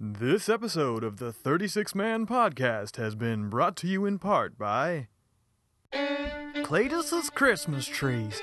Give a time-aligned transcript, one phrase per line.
[0.00, 5.08] This episode of the 36 Man Podcast has been brought to you in part by
[6.62, 8.40] Cletus's Christmas Trees.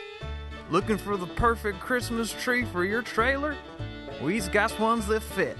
[0.69, 3.55] Looking for the perfect Christmas tree for your trailer?
[4.21, 5.55] We's got ones that fit.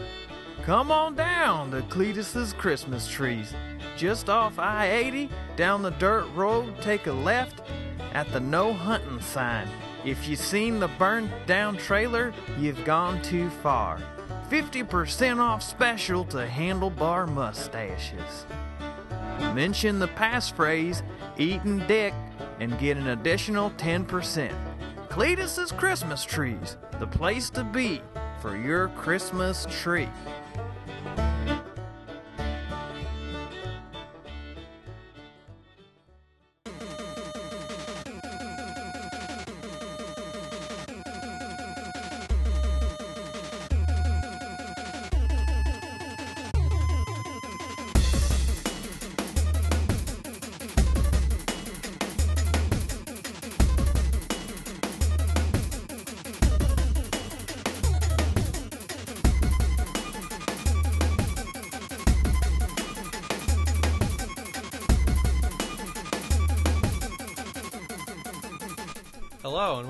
[0.64, 3.54] Come on down to Cletus's Christmas Trees.
[3.96, 7.62] Just off I 80, down the dirt road, take a left
[8.14, 9.70] at the no hunting sign.
[10.04, 14.02] If you've seen the burnt down trailer, you've gone too far.
[14.50, 18.46] 50% off special to handlebar mustaches.
[19.54, 21.02] Mention the passphrase
[21.38, 22.14] eatin' dick
[22.60, 24.54] and get an additional 10%.
[25.10, 28.02] Cletus's Christmas Trees, the place to be
[28.42, 30.10] for your Christmas tree.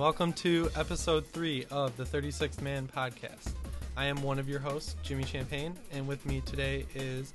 [0.05, 3.53] Welcome to episode three of the 36 Man Podcast.
[3.97, 7.33] I am one of your hosts, Jimmy Champagne, and with me today is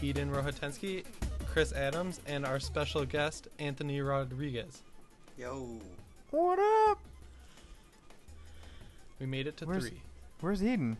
[0.00, 1.04] Eden Rohatensky,
[1.52, 4.80] Chris Adams, and our special guest, Anthony Rodriguez.
[5.36, 5.78] Yo.
[6.30, 6.98] What up?
[9.20, 10.00] We made it to Where's- three.
[10.40, 10.96] Where's Eden?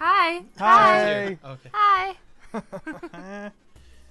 [0.00, 0.42] Hi.
[0.58, 1.38] Hi.
[1.44, 1.70] Okay.
[1.72, 3.50] Hi.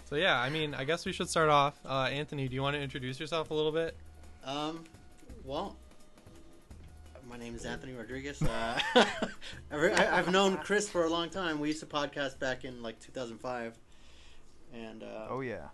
[0.05, 1.77] So, yeah, I mean, I guess we should start off.
[1.85, 3.93] Uh, Anthony, do you want to introduce yourself a little bit?
[4.45, 4.85] Um,
[5.43, 5.75] well,
[7.37, 8.41] my name is Anthony Rodriguez.
[8.41, 8.79] Uh,
[9.71, 11.59] I- I've known Chris for a long time.
[11.59, 13.77] We used to podcast back in like 2005,
[14.73, 15.67] and uh, Oh yeah,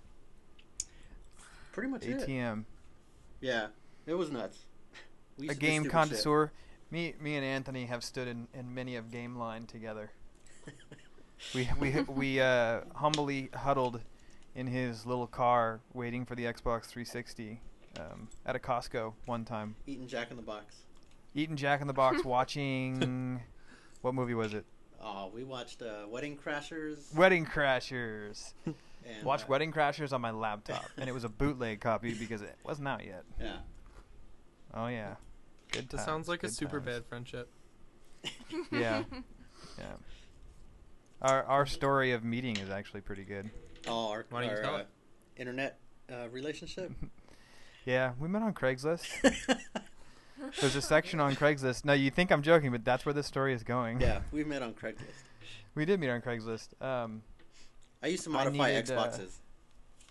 [1.72, 2.28] pretty much it.
[2.28, 2.66] ATM.
[3.40, 3.68] Yeah,
[4.06, 4.60] it was nuts.
[5.38, 6.52] We A to game connoisseur.
[6.92, 10.12] Me, me and Anthony have stood in, in many of game line together.
[11.54, 14.00] We we we uh, humbly huddled
[14.56, 17.60] in his little car, waiting for the Xbox 360
[18.00, 20.84] um, at a Costco one time, Eating Jack in the Box.
[21.36, 23.42] Eating Jack in the Box, watching
[24.02, 24.66] what movie was it?
[25.02, 27.14] Oh, we watched uh, Wedding Crashers.
[27.14, 28.54] Wedding Crashers.
[28.66, 28.76] and,
[29.24, 32.56] Watched uh, Wedding Crashers on my laptop, and it was a bootleg copy because it
[32.64, 33.24] wasn't out yet.
[33.40, 33.58] Yeah.
[34.74, 35.16] Oh yeah,
[35.72, 35.90] good.
[35.90, 36.86] This times, sounds like a super times.
[36.86, 37.50] bad friendship.
[38.72, 39.04] Yeah,
[39.78, 39.86] yeah.
[41.22, 43.50] Our our story of meeting is actually pretty good.
[43.88, 44.88] Oh, our, Why don't you our, tell uh, it?
[45.36, 45.80] internet
[46.12, 46.92] uh, relationship.
[47.86, 49.06] Yeah, we met on Craigslist.
[50.60, 51.86] There's a section on Craigslist.
[51.86, 54.02] No, you think I'm joking, but that's where this story is going.
[54.02, 55.24] yeah, we met on Craigslist.
[55.76, 56.82] we did meet on Craigslist.
[56.82, 57.22] Um,
[58.02, 59.30] I used to modify needed, uh, Xboxes.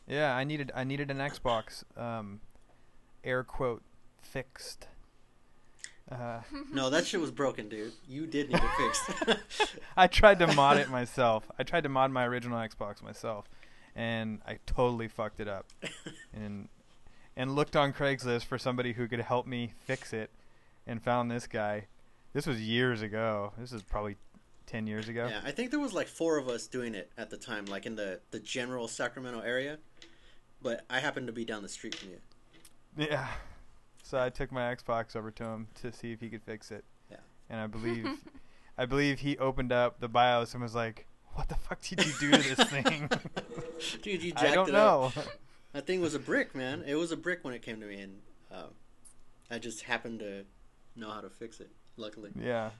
[0.06, 1.84] yeah, I needed I needed an Xbox.
[1.98, 2.40] Um,
[3.24, 3.82] air quote
[4.22, 4.88] fixed.
[6.10, 6.40] Uh,
[6.72, 7.92] No, that shit was broken, dude.
[8.08, 8.92] You did need it
[9.24, 9.40] fixed.
[9.96, 11.50] I tried to mod it myself.
[11.58, 13.48] I tried to mod my original Xbox myself,
[13.94, 15.66] and I totally fucked it up.
[16.34, 16.68] And
[17.36, 20.30] and looked on Craigslist for somebody who could help me fix it,
[20.86, 21.86] and found this guy.
[22.32, 23.52] This was years ago.
[23.58, 24.16] This is probably
[24.66, 25.28] ten years ago.
[25.30, 27.86] Yeah, I think there was like four of us doing it at the time, like
[27.86, 29.78] in the the general Sacramento area.
[30.62, 32.18] But I happened to be down the street from you.
[33.08, 33.26] Yeah.
[34.02, 36.84] So I took my Xbox over to him to see if he could fix it.
[37.10, 37.16] Yeah.
[37.50, 38.06] And I believe
[38.78, 42.12] I believe he opened up the BIOS and was like, "What the fuck did you
[42.20, 43.10] do to this thing?"
[44.02, 45.12] Dude, you jacked I don't it know.
[45.16, 45.24] up.
[45.72, 46.84] That thing was a brick, man.
[46.86, 48.18] It was a brick when it came to me, and
[48.50, 48.68] um,
[49.50, 50.44] I just happened to
[50.96, 51.70] know how to fix it.
[51.96, 52.70] Luckily, yeah.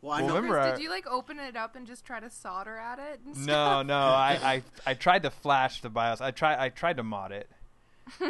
[0.00, 0.34] well, I Well, know.
[0.36, 3.20] remember I- Did you like open it up and just try to solder at it?
[3.24, 3.86] And No, stuff?
[3.86, 3.98] no.
[3.98, 6.20] I, I I tried to flash the BIOS.
[6.22, 7.50] I try I tried to mod it,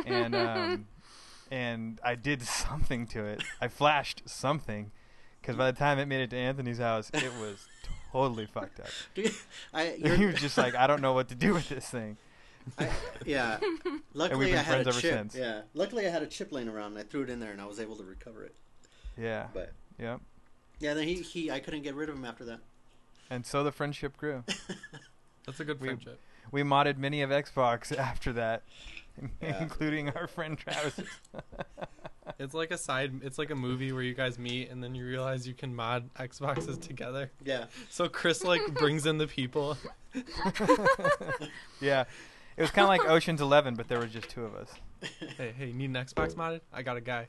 [0.06, 0.86] and um,
[1.50, 3.42] and I did something to it.
[3.60, 4.90] I flashed something,
[5.40, 7.66] because by the time it made it to Anthony's house, it was
[8.12, 8.86] totally fucked up.
[9.14, 9.32] Dude,
[9.72, 12.16] I, he you're, was just like, I don't know what to do with this thing.
[12.78, 12.88] I,
[13.26, 13.58] yeah.
[14.14, 15.12] Luckily, been I had a ever chip.
[15.14, 15.34] since.
[15.34, 15.62] Yeah.
[15.74, 17.66] Luckily, I had a chip laying around, and I threw it in there, and I
[17.66, 18.54] was able to recover it.
[19.18, 20.16] Yeah, But yeah.
[20.80, 22.60] yeah, then he, he I couldn't get rid of him after that.
[23.30, 24.42] And so the friendship grew.
[25.46, 26.18] That's a good We- friendship.
[26.50, 28.62] We modded many of Xbox after that,
[29.40, 29.62] Yeah.
[29.62, 31.00] including our friend Travis.
[32.38, 33.20] It's like a side.
[33.22, 36.12] It's like a movie where you guys meet and then you realize you can mod
[36.14, 37.30] Xboxes together.
[37.44, 37.66] Yeah.
[37.90, 39.76] So Chris like brings in the people.
[41.80, 42.04] yeah,
[42.56, 44.70] it was kind of like Ocean's Eleven, but there were just two of us.
[45.36, 46.60] Hey, hey, you need an Xbox modded?
[46.72, 47.26] I got a guy.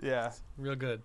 [0.00, 0.30] Yeah.
[0.56, 1.02] Real good.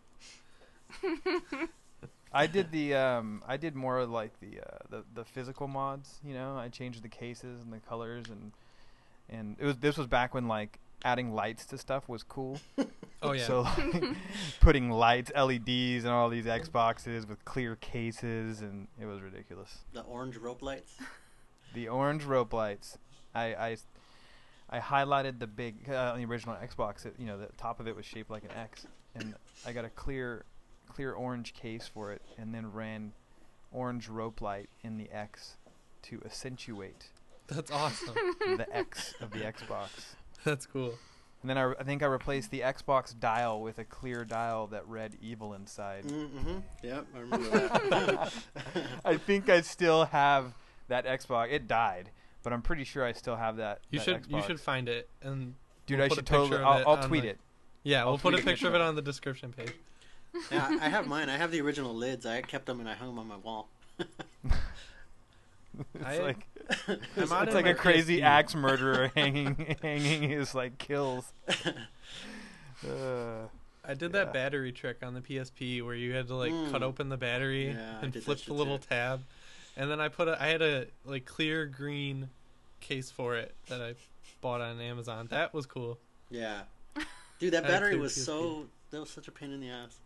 [2.34, 6.34] I did the um I did more like the uh the, the physical mods, you
[6.34, 6.57] know.
[6.57, 8.52] I changed the cases and the colors and
[9.30, 12.60] and it was this was back when like adding lights to stuff was cool.
[13.22, 13.48] Oh yeah.
[13.48, 14.04] So like
[14.60, 19.80] putting lights, LEDs and all these Xboxes with clear cases and it was ridiculous.
[19.94, 20.96] The orange rope lights.
[21.74, 23.00] The orange rope lights.
[23.36, 23.78] I I,
[24.70, 27.06] I highlighted the big uh, on the original Xbox.
[27.06, 29.36] It, you know, the top of it was shaped like an X, and
[29.66, 30.46] I got a clear,
[30.92, 33.14] clear orange case for it, and then ran
[33.72, 35.58] orange rope light in the X
[36.04, 37.10] to accentuate
[37.48, 38.16] That's awesome.
[38.40, 39.90] the X of the Xbox.
[40.44, 40.94] That's cool.
[41.42, 44.88] And then I, I think I replaced the Xbox dial with a clear dial that
[44.88, 46.06] read evil inside.
[46.06, 46.58] Mm-hmm.
[46.81, 47.50] Yep, I remember
[47.90, 48.34] that.
[49.04, 50.54] I think I still have
[50.88, 51.52] that Xbox.
[51.52, 52.10] It died,
[52.45, 53.81] but I'm pretty sure I still have that.
[53.92, 55.56] You that should you should find it and
[55.86, 56.63] Dude, we'll I should totally.
[56.63, 57.39] I'll, I'll tweet the- it.
[57.83, 59.74] yeah, I'll we'll put a picture of it on the description page.
[60.51, 61.30] yeah, I have mine.
[61.30, 62.25] I have the original lids.
[62.25, 63.68] I kept them and I hung them on my wall.
[65.94, 66.47] It's I- like
[66.88, 68.24] I'm it's on like a crazy PSP.
[68.24, 71.33] axe murderer hanging hanging his like kills.
[72.88, 73.47] Uh,
[73.83, 74.24] I did Yeah.
[74.25, 76.86] that battery trick on the PSP where you had to like cut Mm.
[76.86, 78.88] open the battery Yeah, and flip the little too.
[78.89, 79.21] tab,
[79.77, 82.30] and then I put a I had a like clear green
[82.81, 83.95] case for it that I
[84.42, 85.27] bought on Amazon.
[85.31, 85.98] That was cool.
[86.30, 86.62] yeah,
[87.39, 88.25] dude, that battery was PSP.
[88.25, 88.66] so.
[88.92, 89.98] That was such a pain in the ass.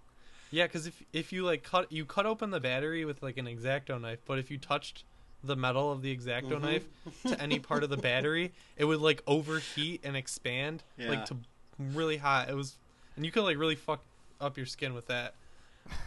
[0.51, 3.45] Yeah, because if if you like cut you cut open the battery with like an
[3.45, 5.03] exacto knife, but if you touched
[5.43, 6.61] the metal of the exacto Mhm.
[6.61, 6.85] knife
[7.27, 11.09] to any part of the battery, it would like overheat and expand Yeah.
[11.09, 11.37] like to
[11.77, 12.49] really hot.
[12.49, 12.77] It was,
[13.15, 14.01] and you could like really fuck
[14.41, 15.35] up your skin with that.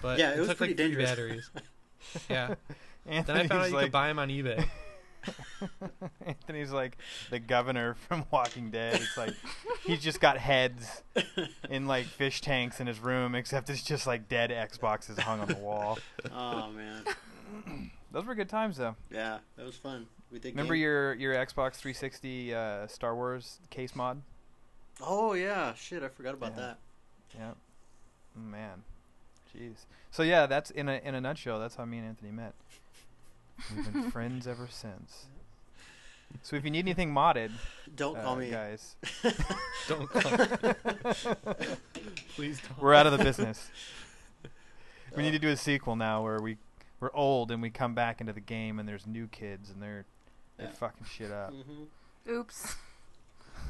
[0.03, 1.08] But Yeah, it was took pretty like dangerous.
[1.11, 1.50] batteries.
[2.29, 2.56] Yeah.
[3.07, 4.65] Then I found out you like, could buy them on eBay.
[6.27, 6.97] Anthony's like
[7.31, 8.95] the governor from Walking Dead.
[8.95, 9.35] It's like
[9.85, 11.03] he's just got heads
[11.71, 15.49] in like fish tanks in his room, except it's just like dead Xboxes hung on
[15.49, 15.99] the wall.
[16.35, 18.97] oh man, Those were good times though.
[19.11, 20.07] yeah, that was fun.
[20.31, 20.51] We did.
[20.53, 24.23] Remember game- your your Xbox 360 uh, Star Wars case mod?
[25.01, 26.61] Oh yeah, shit, I forgot about Yeah.
[26.61, 26.79] that.
[27.39, 27.57] Yep.
[28.37, 28.83] Man,
[29.57, 29.75] jeez.
[30.11, 31.61] So yeah, that's in a in a nutshell.
[31.61, 32.55] That's how me and Anthony met.
[33.75, 35.26] We've been friends ever since.
[36.43, 37.50] So if you need anything modded,
[37.94, 38.50] Don't uh, call me.
[38.50, 38.97] guys,
[39.88, 40.75] Don't call.
[42.35, 42.81] Please don't.
[42.81, 43.70] we're out of the business.
[45.14, 46.56] We need to do a sequel now where we
[46.99, 50.06] we're old and we come back into the game and there's new kids and they're
[50.56, 50.73] they're Yeah.
[50.73, 51.53] fucking shit up.
[51.53, 52.76] hmm Oops.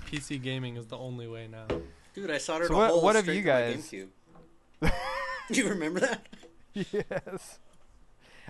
[0.06, 1.66] PC gaming is the only way now.
[2.14, 4.92] Dude, I soldered So a what- hole what have straight you through my guys- GameCube.
[5.50, 6.28] Do you remember that?
[6.74, 7.58] yes.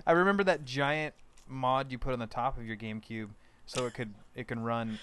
[0.05, 1.15] I remember that giant
[1.47, 3.29] mod you put on the top of your GameCube
[3.65, 4.99] so it could it can run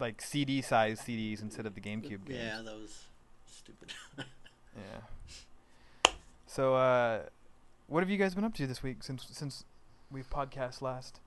[0.00, 2.30] like CD size CDs instead of the GameCube games.
[2.30, 3.04] Yeah, that was
[3.46, 3.92] stupid.
[4.76, 6.12] Yeah.
[6.46, 7.22] So uh
[7.86, 9.64] what have you guys been up to this week since since
[10.10, 11.20] we've podcast last?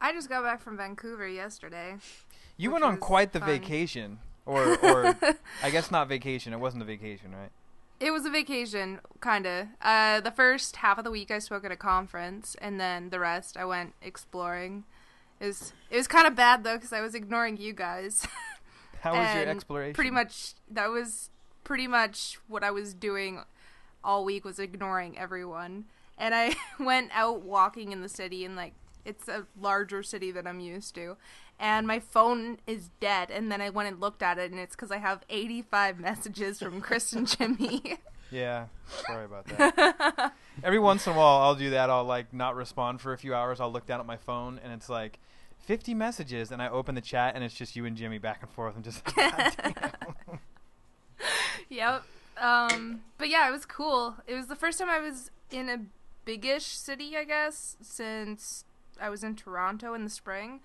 [0.00, 1.96] I just got back from Vancouver yesterday.
[2.56, 3.48] You went on quite the fun.
[3.48, 4.18] vacation.
[4.46, 5.16] Or or
[5.62, 6.52] I guess not vacation.
[6.52, 7.50] It wasn't a vacation, right?
[8.00, 9.68] It was a vacation, kinda.
[9.82, 13.20] Uh, the first half of the week I spoke at a conference, and then the
[13.20, 14.84] rest I went exploring.
[15.38, 18.26] It was it was kind of bad though because I was ignoring you guys.
[19.00, 19.94] How was your exploration?
[19.94, 21.30] pretty much that was
[21.64, 23.42] pretty much what I was doing
[24.02, 25.84] all week was ignoring everyone.
[26.18, 28.72] And I went out walking in the city and like
[29.04, 31.16] it's a larger city than I'm used to.
[31.60, 34.74] And my phone is dead and then I went and looked at it and it's
[34.74, 37.98] cuz I have 85 messages from Chris and Jimmy.
[38.32, 38.66] Yeah,
[39.08, 40.32] sorry about that.
[40.62, 41.90] Every once in a while, I'll do that.
[41.90, 43.60] I'll like not respond for a few hours.
[43.60, 45.18] I'll look down at my phone and it's like
[45.58, 48.50] 50 messages, and I open the chat and it's just you and Jimmy back and
[48.50, 48.74] forth.
[48.76, 49.94] I'm just like,
[51.68, 52.02] yep.
[52.40, 54.16] Um, but yeah, it was cool.
[54.26, 55.78] It was the first time I was in a
[56.24, 58.64] biggish city, I guess, since
[59.00, 60.60] I was in Toronto in the spring.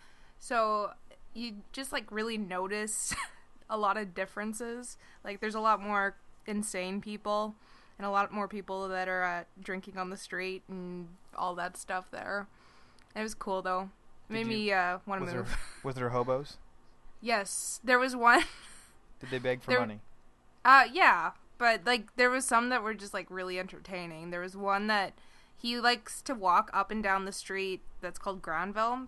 [0.46, 0.92] So
[1.34, 3.16] you just like really notice
[3.70, 4.96] a lot of differences.
[5.24, 7.56] Like there's a lot more insane people
[7.98, 11.78] and a lot more people that are uh, drinking on the street and all that
[11.78, 12.46] stuff there.
[13.16, 13.90] It was cool though.
[14.30, 15.58] It Did made you- me uh, want was to there move.
[15.84, 16.58] was there hobos?
[17.22, 18.44] yes, there was one.
[19.20, 20.02] Did they beg for There- money?
[20.64, 24.30] Uh, yeah, but like there was some that were just like really entertaining.
[24.30, 25.14] There was one that
[25.58, 29.08] he likes to walk up and down the street that's called Granville,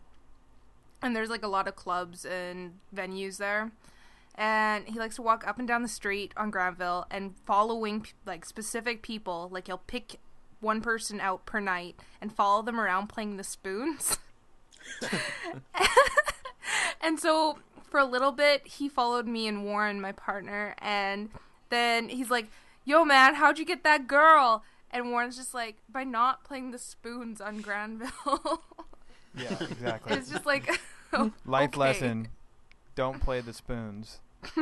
[1.02, 3.72] and there's like a lot of clubs and venues there.
[4.36, 8.46] And he likes to walk up and down the street on Granville and following like
[8.46, 9.50] specific people.
[9.52, 10.20] Like he'll pick
[10.60, 14.20] one person out per night and follow them around playing the spoons.
[17.02, 17.58] and so
[17.90, 21.30] for a little bit, he followed me and Warren, my partner, and
[21.70, 22.48] then he's like,
[22.86, 26.80] "Yo, man, how'd you get that girl?" and Warren's just like, by not playing the
[26.80, 28.64] spoons on Granville.
[29.36, 30.16] Yeah, exactly.
[30.18, 30.70] it's just like
[31.46, 31.80] Life okay.
[31.80, 32.28] lesson:
[32.96, 34.20] Don't play the spoons.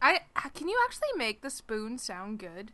[0.00, 2.72] I uh, can you actually make the spoon sound good?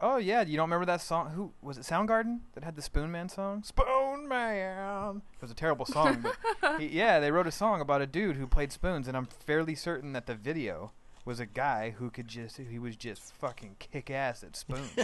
[0.00, 1.30] Oh yeah, you don't remember that song?
[1.30, 1.82] Who was it?
[1.82, 3.64] Soundgarden that had the Spoon Man song.
[3.64, 5.22] Spoon Man.
[5.34, 6.24] It was a terrible song,
[6.60, 9.26] but he, yeah, they wrote a song about a dude who played spoons, and I'm
[9.26, 10.92] fairly certain that the video
[11.24, 14.94] was a guy who could just he was just fucking kick ass at spoons.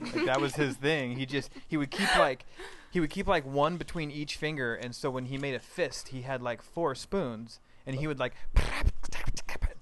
[0.00, 1.16] Like that was his thing.
[1.18, 2.44] He just he would keep like
[2.90, 6.08] he would keep like one between each finger, and so when he made a fist,
[6.08, 8.34] he had like four spoons, and he would like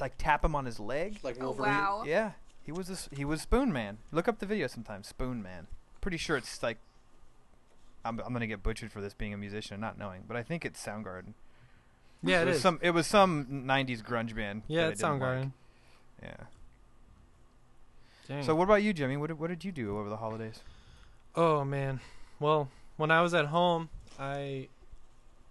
[0.00, 1.18] like tap him on his leg.
[1.22, 1.74] Like Oh Wolverine.
[1.74, 2.04] wow.
[2.06, 3.98] Yeah, he was a, s- he was Spoon Man.
[4.12, 5.02] Look up the video sometime.
[5.04, 5.66] Spoon Man.
[6.00, 6.78] Pretty sure it's like.
[8.04, 10.42] I'm I'm gonna get butchered for this being a musician and not knowing, but I
[10.42, 11.34] think it's Soundgarden.
[12.22, 12.62] Yeah, it was is.
[12.62, 14.62] some it was some '90s grunge band.
[14.68, 15.28] yeah, it's didn't like.
[15.30, 15.52] Soundgarden.
[16.22, 16.36] Yeah.
[18.30, 18.44] Dang.
[18.44, 19.16] So what about you, Jimmy?
[19.16, 20.60] What did, what did you do over the holidays?
[21.34, 21.98] Oh man.
[22.38, 23.88] Well, when I was at home,
[24.20, 24.68] I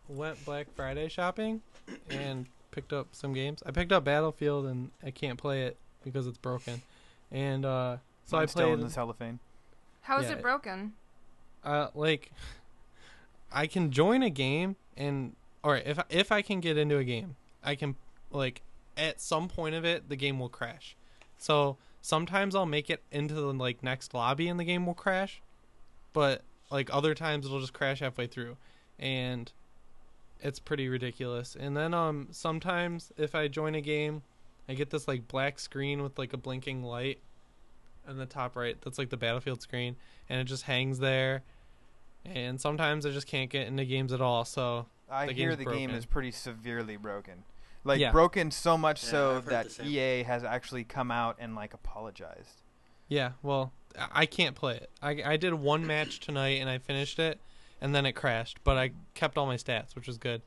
[0.08, 1.62] went Black Friday shopping
[2.10, 3.62] and picked up some games.
[3.66, 6.82] I picked up Battlefield and I can't play it because it's broken.
[7.32, 9.40] And uh so Mine's I still played in the cellophane.
[10.02, 10.38] How is Yeah.
[10.38, 10.94] it broken?
[11.66, 12.32] uh like
[13.52, 17.36] I can join a game and or if if I can get into a game,
[17.62, 17.96] I can
[18.32, 18.62] like
[18.96, 20.96] at some point of it the game will crash.
[21.38, 25.42] So sometimes I'll make it into the like next lobby and the game will crash,
[26.14, 28.58] but like other times it'll just crash halfway through
[28.98, 29.52] and
[30.42, 31.56] it's pretty ridiculous.
[31.60, 34.22] And then um sometimes if I join a game,
[34.68, 37.20] I get this like black screen with like a blinking light
[38.08, 38.78] in the top right.
[38.82, 39.96] That's like the battlefield screen
[40.30, 41.44] and it just hangs there.
[42.26, 44.46] And sometimes I just can't get into games at all.
[44.46, 45.96] So I The hear the game broken.
[45.96, 47.44] is pretty severely broken.
[47.84, 48.12] Like Yeah.
[48.12, 49.80] broken so much Yeah, so that.
[49.84, 52.62] EA has actually come out and like apologized.
[53.08, 54.90] yeah, well, I- I can't play it.
[55.02, 57.40] I I did one match tonight and I finished it,
[57.82, 58.60] and then it crashed.
[58.64, 60.42] But I kept all my stats, which was good.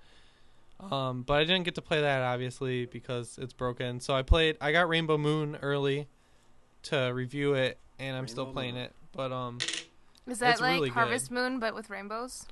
[0.80, 4.00] Um, but I didn't get to play that obviously because it's broken.
[4.00, 4.56] So I played.
[4.60, 6.08] I got Rainbow Moon early
[6.84, 8.84] to review it, and I'm still playing Moon.
[8.84, 8.94] it.
[9.12, 9.58] But um,
[10.26, 10.94] Is that It's like really good.
[10.94, 12.46] Harvest Moon but with rainbows?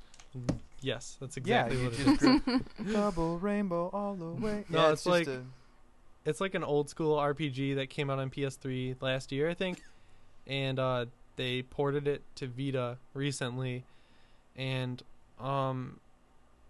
[0.81, 2.41] Yes, that's Yeah, exactly you what it just is.
[2.41, 4.65] grew- double rainbow all the way.
[4.69, 5.45] No, yeah, it's just like- a-
[6.25, 9.81] it's like an old school RPG that came out on PS3 last year, I think,
[10.45, 13.85] and uh, they ported it to Vita recently,
[14.55, 15.01] and
[15.39, 15.99] um,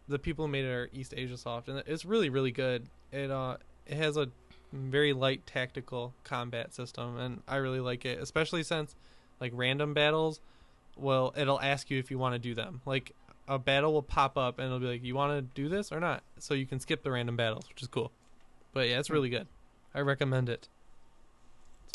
[0.08, 2.88] the people who made it are East Asia Soft, and it's really really good.
[3.12, 4.30] It uh it has a
[4.72, 8.96] very light tactical combat system, and I really like it, especially since
[9.42, 10.40] like random battles,
[10.96, 12.80] well, it'll ask you if you want to do them.
[12.86, 13.12] Like
[13.48, 16.00] a battle will pop up and it'll be like, you want to do this or
[16.00, 16.24] not?
[16.40, 18.12] So you can skip the random battles, which is cool.
[18.74, 19.48] But yeah, it's really good.
[19.94, 20.68] I recommend it.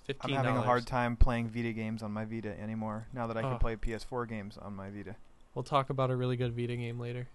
[0.09, 3.07] It's I'm having a hard time playing Vita games on my Vita anymore.
[3.13, 3.51] Now that I Oh.
[3.51, 5.17] can play PS4 games on my Vita.
[5.55, 7.29] We'll talk about a really good Vita game later.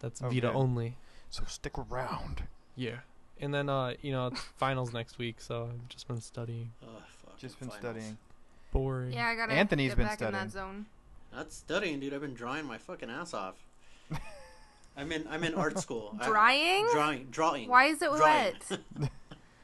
[0.00, 0.54] That's Oh, Vita good.
[0.54, 0.96] only.
[1.30, 2.44] So stick around.
[2.76, 2.98] Yeah.
[3.40, 6.70] And then uh, you know, it's finals next week, so I've just been studying.
[6.84, 6.88] Oh,
[7.38, 7.82] Just been finals.
[7.84, 8.18] studying.
[8.70, 9.12] Boring.
[9.12, 10.40] Yeah, I gotta Anthony's get been back studying.
[10.40, 10.86] in that zone.
[11.34, 12.12] Not studying, dude.
[12.14, 13.54] I've been drawing my fucking ass off.
[14.96, 15.26] I'm in.
[15.30, 16.16] I'm in art school.
[16.20, 17.26] I- drawing.
[17.30, 17.68] Drawing.
[17.68, 18.54] Why is it Drawing.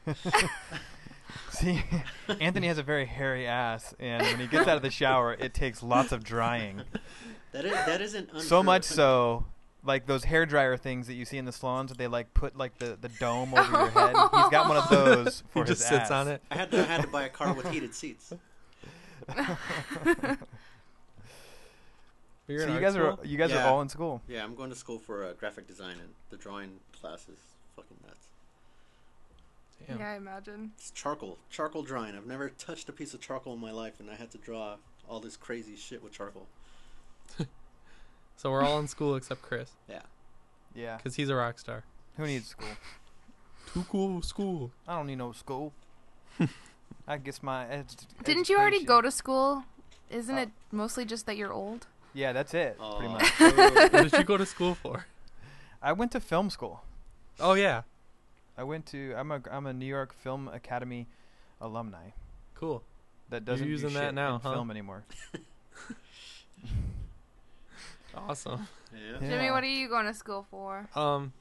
[0.07, 0.17] wet?
[1.51, 1.83] See,
[2.41, 5.53] Anthony has a very hairy ass, and when he gets out of the shower, it
[5.55, 6.83] takes lots of drying.
[7.53, 7.73] That is.
[7.73, 8.29] That isn't.
[8.29, 8.41] Untrue.
[8.41, 9.45] So much so,
[9.85, 12.79] like those hair dryer things that you see in the salons, they like put like
[12.79, 14.15] the, the dome over your head.
[14.17, 16.11] He's got one of those he for just sits ass.
[16.11, 16.43] on it.
[16.51, 16.81] I had to.
[16.81, 18.33] I had to buy a car with heated seats.
[22.49, 23.65] But you're so you art guys are you guys Yeah.
[23.65, 24.21] are all in school.
[24.27, 27.39] Yeah, I'm going to school for uh, graphic design, and the drawing class is
[27.77, 28.27] fucking nuts.
[29.87, 29.99] Damn.
[30.01, 30.73] Yeah, I imagine.
[30.77, 32.17] It's charcoal, charcoal drawing.
[32.17, 34.77] I've never touched a piece of charcoal in my life, and I had to draw
[35.09, 36.47] all this crazy shit with charcoal.
[38.37, 40.03] So we're all in school except Chris, Yeah.
[40.73, 40.97] Yeah.
[40.97, 41.83] Because he's a rock star.
[42.17, 42.69] Who needs school?
[43.75, 44.71] Too cool school.
[44.87, 45.73] I don't need no school.
[47.09, 47.67] I guess my.
[47.69, 49.65] ed- Didn't you already go to school?
[50.09, 51.89] Isn't Uh, it mostly just that you're old?
[52.19, 52.77] Yeah, that's it.
[52.99, 53.29] Pretty much.
[53.39, 55.07] what did you go to school for?
[55.81, 56.83] I went to film school.
[57.39, 57.83] Oh yeah,
[58.57, 59.15] I went to.
[59.17, 59.41] I'm a.
[59.49, 61.07] I'm a New York Film Academy
[61.61, 62.11] alumni.
[62.55, 62.83] cool.
[63.31, 64.53] That doesn't do using that shit now, in huh?
[64.55, 65.05] film anymore.
[68.17, 68.67] Awesome.
[68.93, 69.19] Yeah.
[69.21, 69.29] Yeah.
[69.29, 70.89] Jimmy, what are you going to school for?
[70.97, 71.33] Um,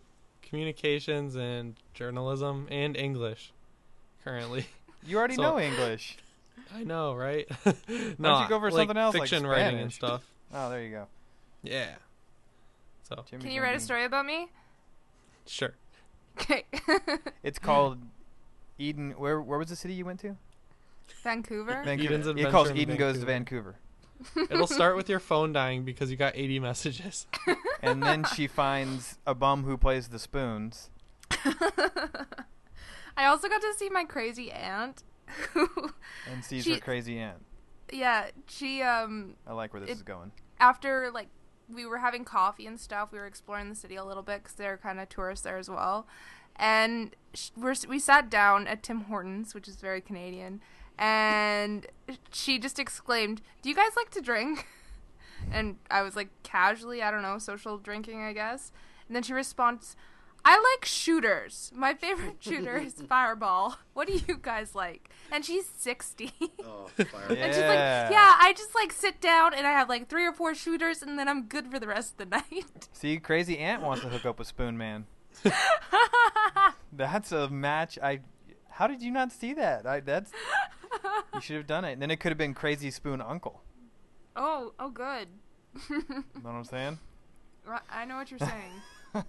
[0.43, 3.51] communications and journalism and English,
[4.23, 4.67] currently.
[5.03, 6.17] You already So- know English.
[6.75, 7.47] I know, right?
[7.65, 7.77] don't
[8.19, 9.95] you go for like something else, like fiction writing and Spanish?
[9.95, 10.23] stuff.
[10.53, 11.07] Oh, there you go.
[11.63, 11.95] Yeah.
[13.03, 14.49] So Jimmy's Can you write a story about me?
[15.45, 15.73] sure.
[16.39, 16.65] Okay.
[17.43, 17.99] It's called
[18.77, 19.11] Eden.
[19.17, 20.35] Where Where was the city you went to?
[21.23, 21.81] Vancouver.
[21.83, 22.13] Vancouver.
[22.13, 23.75] Eden's he calls Adventure in Eden goes to Vancouver,
[24.49, 27.27] It'll start with your phone dying because you got 80 messages.
[27.81, 30.89] and then she finds a bum who plays the spoons.
[33.15, 35.03] I also got to see my crazy aunt.
[35.55, 37.43] and sees She- her crazy aunt.
[37.91, 40.31] Yeah, she um I like where this It- is going.
[40.59, 41.27] after like
[41.73, 44.55] we were having coffee and stuff, we were exploring the city a little bit because
[44.55, 46.07] they're kind of tourists there as well.
[46.55, 47.15] And
[47.55, 50.61] we're, we sat down at Tim Hortons, which is very Canadian,
[50.97, 51.85] and
[52.31, 54.65] she just exclaimed, "Do you guys like to drink?"
[55.51, 58.71] And I was like, casually, I don't know, social drinking, I guess.
[59.07, 59.95] And then she responds,
[60.49, 61.73] I like shooters.
[61.75, 63.75] My favorite shooter is Fireball.
[63.93, 65.09] What do you guys like?
[65.29, 66.31] And she's 60.
[66.63, 67.05] Oh, fire.
[67.29, 67.35] Yeah.
[67.45, 70.31] And she's like, yeah, I just like sit down and I have like three or
[70.31, 72.87] four shooters and then I'm good for the rest of the night.
[72.93, 75.05] See, crazy aunt wants to hook up with Spoon Man.
[76.93, 77.99] That's a match.
[78.01, 78.21] I.
[78.69, 79.85] How did you not see that?
[79.85, 80.31] I that's
[81.33, 81.93] you should have done it.
[81.93, 83.61] And then it could have been Crazy Spoon Uncle.
[84.35, 85.27] oh, oh, good.
[85.89, 86.99] You know what I'm saying?
[87.89, 89.25] I know what you're saying.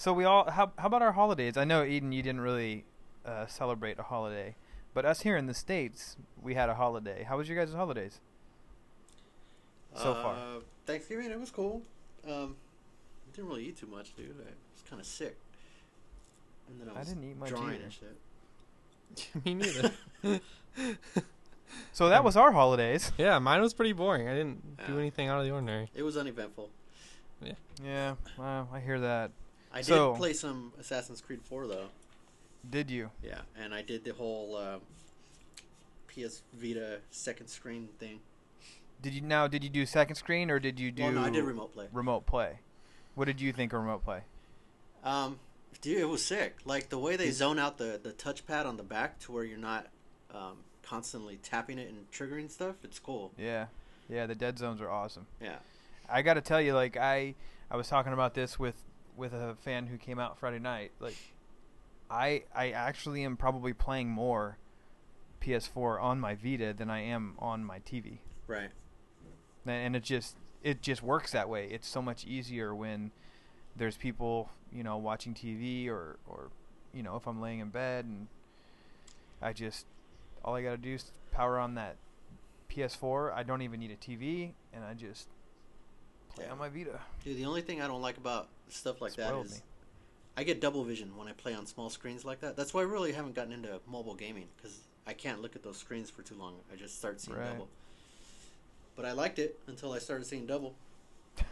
[0.00, 1.58] So we all how how about our holidays?
[1.58, 2.86] I know Eden, you didn't really
[3.26, 4.54] uh, celebrate a holiday,
[4.94, 7.24] but us here in the states, we had a holiday.
[7.24, 8.20] How was your guys' holidays?
[9.94, 10.36] So far.
[10.36, 11.82] Uh, Thanksgiving, it was cool.
[12.26, 12.56] Um,
[13.28, 14.30] I didn't really eat too much, dude.
[14.30, 15.36] I was kind of sick.
[16.68, 17.84] And then I I didn't eat much drawing either.
[17.84, 19.44] and shit.
[19.44, 19.90] Me neither.
[21.92, 23.12] So that was our holidays.
[23.18, 24.28] yeah, mine was pretty boring.
[24.28, 25.88] I didn't do anything out of the ordinary.
[25.94, 26.70] It was uneventful.
[27.42, 27.52] Yeah.
[27.84, 29.30] Yeah, well, I hear that.
[29.72, 31.88] I So- did play some Assassin's Creed 4 though.
[32.68, 33.10] Did you?
[33.22, 34.78] Yeah, and I did the whole uh,
[36.08, 38.20] PS Vita second screen thing.
[39.00, 39.46] Did you now?
[39.46, 41.04] Did you do second screen or did you do?
[41.04, 41.86] Well, no, I did remote play.
[41.92, 42.58] remote play.
[43.14, 44.22] What did you think of remote play?
[45.02, 45.38] Um,
[45.80, 46.58] dude, it was sick.
[46.66, 49.56] Like the way they zone out the the touchpad on the back to where you're
[49.56, 49.86] not
[50.34, 52.76] um, constantly tapping it and triggering stuff.
[52.84, 53.32] It's cool.
[53.38, 53.66] Yeah,
[54.10, 54.26] yeah.
[54.26, 55.26] The dead zones are awesome.
[55.40, 55.56] Yeah.
[56.06, 57.36] I got to tell you, like I,
[57.70, 58.74] I was talking about this with
[59.20, 60.90] with a fan who came out Friday night.
[60.98, 61.16] Like,
[62.10, 64.56] I I actually am probably playing more
[65.40, 68.70] PS4 on my Vita than I am on my TV, Right.
[69.64, 71.68] and- and it just it just works that way.
[71.70, 73.12] It's so much easier when
[73.76, 76.50] there's people you know watching TV or or
[76.92, 78.26] you know if I'm laying in bed and
[79.40, 79.86] I just
[80.44, 81.96] all I got to do is power on that
[82.68, 83.32] PS4.
[83.32, 85.28] I don't even need a TV, and I just
[86.34, 86.52] play Yeah.
[86.52, 86.98] on my Vita.
[87.24, 89.58] Dude, the only thing I don't like about stuff like that Spoiled is me.
[90.36, 92.56] I get double vision when I play on small screens like that.
[92.56, 95.76] That's why I really haven't gotten into mobile gaming because I can't look at those
[95.76, 96.54] screens for too long.
[96.72, 97.50] I just start seeing Right.
[97.52, 97.68] double.
[98.96, 100.74] But I liked it until I started seeing double.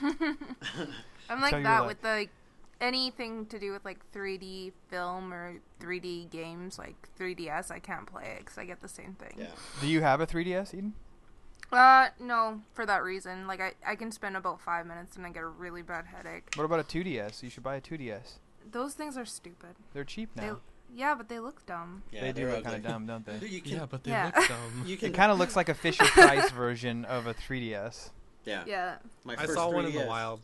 [0.00, 1.88] I'm like that what.
[1.88, 2.30] with like
[2.80, 7.70] anything to do with like 3D film or 3D games, like 3DS.
[7.70, 9.34] I can't play it because I get the same thing.
[9.38, 9.46] yeah.
[9.80, 10.94] Do you have a 3DS, Eden?
[11.74, 13.46] Uh, no, for that reason.
[13.46, 16.48] Like I, I can spend about five minutes and I get a really bad headache.
[16.56, 17.42] What about a 2DS?
[17.42, 18.38] You should buy a 2DS.
[18.70, 19.76] Those things are stupid.
[19.92, 20.58] They're cheap They, now.
[20.94, 22.02] yeah, but they look dumb.
[22.10, 23.46] Yeah, they do look kind of dumb, don't they?
[23.46, 24.32] You can, Yeah, but they Yeah.
[24.34, 24.82] look dumb.
[24.86, 28.10] you can It kind of looks like a Fisher Price version of a 3DS.
[28.44, 28.64] yeah.
[28.66, 28.96] Yeah.
[29.24, 30.40] My I first saw one in the wild,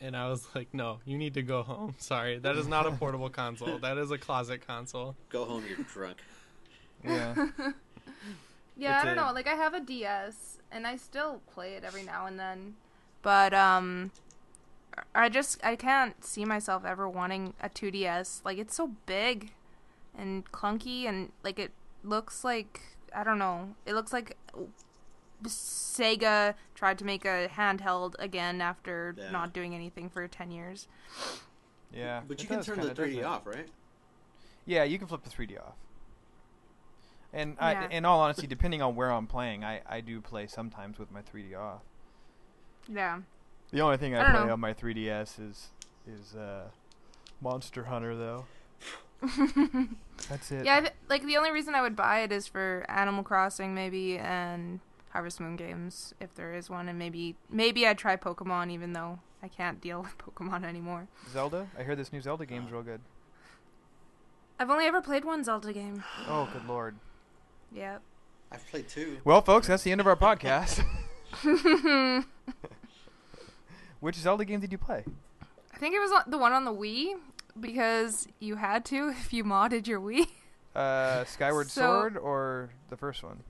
[0.00, 1.94] and I was like, "No, you need to go home.
[1.98, 3.78] Sorry, that is not a portable console.
[3.78, 6.18] That is a closet console." Go home, you're drunk.
[7.04, 7.48] Yeah.
[8.76, 9.32] Yeah, It's I don't a- know.
[9.32, 12.74] Like I have a DS and I still play it every now and then.
[13.22, 14.10] But um
[15.14, 18.44] I just I can't see myself ever wanting a 2DS.
[18.44, 19.52] Like it's so big
[20.16, 21.72] and clunky and like it
[22.04, 22.80] looks like
[23.14, 23.74] I don't know.
[23.86, 24.36] It looks like
[25.44, 29.30] Sega tried to make a handheld again after Yeah.
[29.30, 30.88] not doing anything for 10 years.
[31.92, 32.22] Yeah.
[32.26, 33.68] But you can turn the 3D doesn't off, right?
[34.64, 35.74] Yeah, you can flip the 3D off.
[37.36, 37.86] And Yeah.
[37.90, 41.10] I, in all honesty, depending on where I'm playing, I, I do play sometimes with
[41.12, 41.82] my 3D off.
[42.88, 43.20] Yeah.
[43.72, 44.52] The only thing I, I play know.
[44.54, 45.68] on my 3DS is
[46.08, 46.68] is uh,
[47.40, 48.46] Monster Hunter, though.
[50.28, 50.64] That's it.
[50.64, 54.18] Yeah, th- like the only reason I would buy it is for Animal Crossing, maybe,
[54.18, 58.92] and Harvest Moon games, if there is one, and maybe maybe I'd try Pokemon, even
[58.92, 61.08] though I can't deal with Pokemon anymore.
[61.32, 61.66] Zelda.
[61.78, 63.00] I hear this new Zelda game's real good.
[64.58, 66.02] I've only ever played one Zelda game.
[66.28, 66.96] Oh, good lord.
[67.72, 68.02] Yep.
[68.52, 69.18] I've played two.
[69.24, 70.84] Well, folks, that's the end of our podcast.
[71.44, 72.22] I
[74.00, 75.04] Which Zelda game did you play?
[75.74, 77.14] I think it was the one on the Wii
[77.58, 80.26] because you had to if you modded your Wii.
[80.74, 83.42] Uh, Skyward So- Sword or the first one?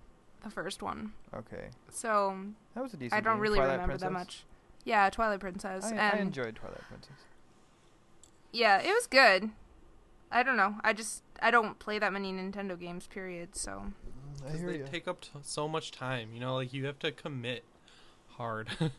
[0.44, 1.12] The first one.
[1.34, 2.36] Okay, So
[2.74, 3.14] that was a decent.
[3.14, 3.42] I don't game.
[3.42, 4.44] really Twilight remember that much.
[4.84, 5.86] Yeah, Twilight Princess.
[5.86, 7.16] I, and I enjoyed Twilight Princess.
[8.52, 9.50] Yeah, it was good.
[10.30, 10.76] I don't know.
[10.84, 13.06] I just I don't play that many Nintendo games.
[13.06, 13.54] Period.
[13.56, 13.92] So
[14.44, 14.84] I because hear they you.
[14.90, 16.30] take up t- so much time.
[16.32, 17.64] You know, like you have to commit
[18.30, 18.68] hard.
[18.80, 18.88] Yeah.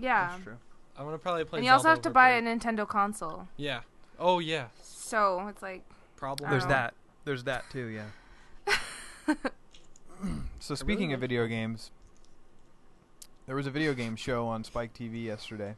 [0.00, 0.28] Yeah.
[0.30, 0.56] That's true.
[0.96, 1.58] I'm gonna probably play.
[1.58, 2.42] and you also have to over buy a.
[2.42, 3.48] Nintendo console.
[3.56, 3.80] Yeah.
[4.18, 4.68] Oh yeah.
[4.82, 5.84] So it's like,
[6.16, 6.50] Problem.
[6.50, 6.70] There's know.
[6.70, 6.94] that.
[7.24, 7.86] There's that too.
[7.86, 8.74] Yeah.
[10.58, 11.92] So speaking of video games,
[13.46, 15.76] there was a video game show on Spike TV yesterday.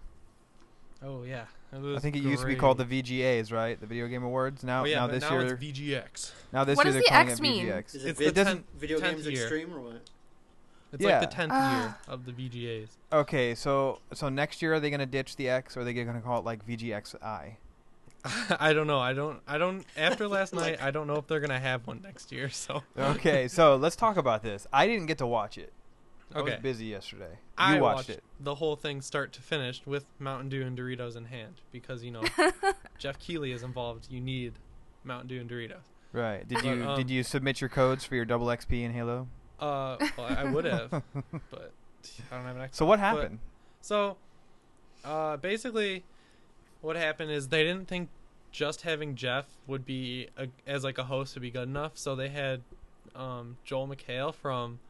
[1.03, 1.45] Oh yeah.
[1.73, 2.85] It I think it used to be called the.
[2.85, 3.79] VGAs, right?
[3.81, 4.65] The Video Game Awards.
[4.65, 6.33] Now, Oh yeah, now this now year, it's VGX.
[6.53, 7.67] now this What year they're the calling X it mean?
[7.67, 7.95] VGX.
[7.95, 9.43] Is it It's vid- It doesn't- tenth- video tenth games year.
[9.43, 10.03] extreme or what?
[10.93, 11.21] It's Yeah.
[11.21, 11.81] like the tenth Ah.
[11.83, 12.89] year of the VGAs.
[13.13, 16.21] Okay, so so next year are they gonna ditch the X or are they gonna
[16.21, 17.57] call it like VGXI?
[18.59, 18.99] I don't know.
[18.99, 19.41] I don't.
[19.47, 19.87] I don't.
[19.97, 22.51] After last night, I don't know if they're gonna have one next year.
[22.51, 24.67] So Okay, so let's talk about this.
[24.73, 25.73] I didn't get to watch it.
[26.35, 27.31] I okay, was busy yesterday.
[27.33, 28.23] You I watched, watched it.
[28.39, 32.11] the whole thing start to finish with Mountain Dew and Doritos in hand because you
[32.13, 32.23] know
[32.99, 34.07] Geoff Keighley is involved.
[34.11, 34.55] You need
[35.05, 35.83] Mountain Dew and Doritos.
[36.13, 36.47] Right.
[36.47, 39.29] Did But, you um, did you submit your codes for your double XP in Halo?
[39.59, 40.91] Uh, well, I would have,
[41.51, 41.73] but
[42.31, 42.75] I don't have an Xbox.
[42.75, 43.39] So what But- happened?
[43.83, 44.17] So,
[45.05, 46.05] uh, basically,
[46.81, 48.09] what happened is they didn't think
[48.53, 52.15] just having Jeff would be a, as like a host would be good enough, so
[52.17, 52.63] they had
[53.15, 54.81] um, Joel McHale from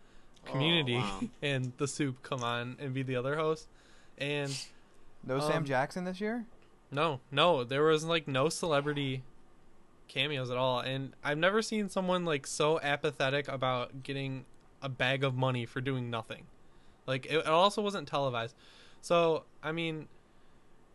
[0.44, 1.28] Community Oh, wow.
[1.42, 3.68] and The Soup come on and be the other host.
[4.18, 4.56] And
[5.24, 6.46] no Sam um, Jackson this year?
[6.90, 9.22] no, no, there was like no celebrity
[10.08, 14.44] cameos at all, and I've never seen someone like so apathetic about getting
[14.82, 16.44] a bag of money for doing nothing.
[17.06, 18.54] Like it, it also wasn't televised,
[19.00, 20.08] so I mean,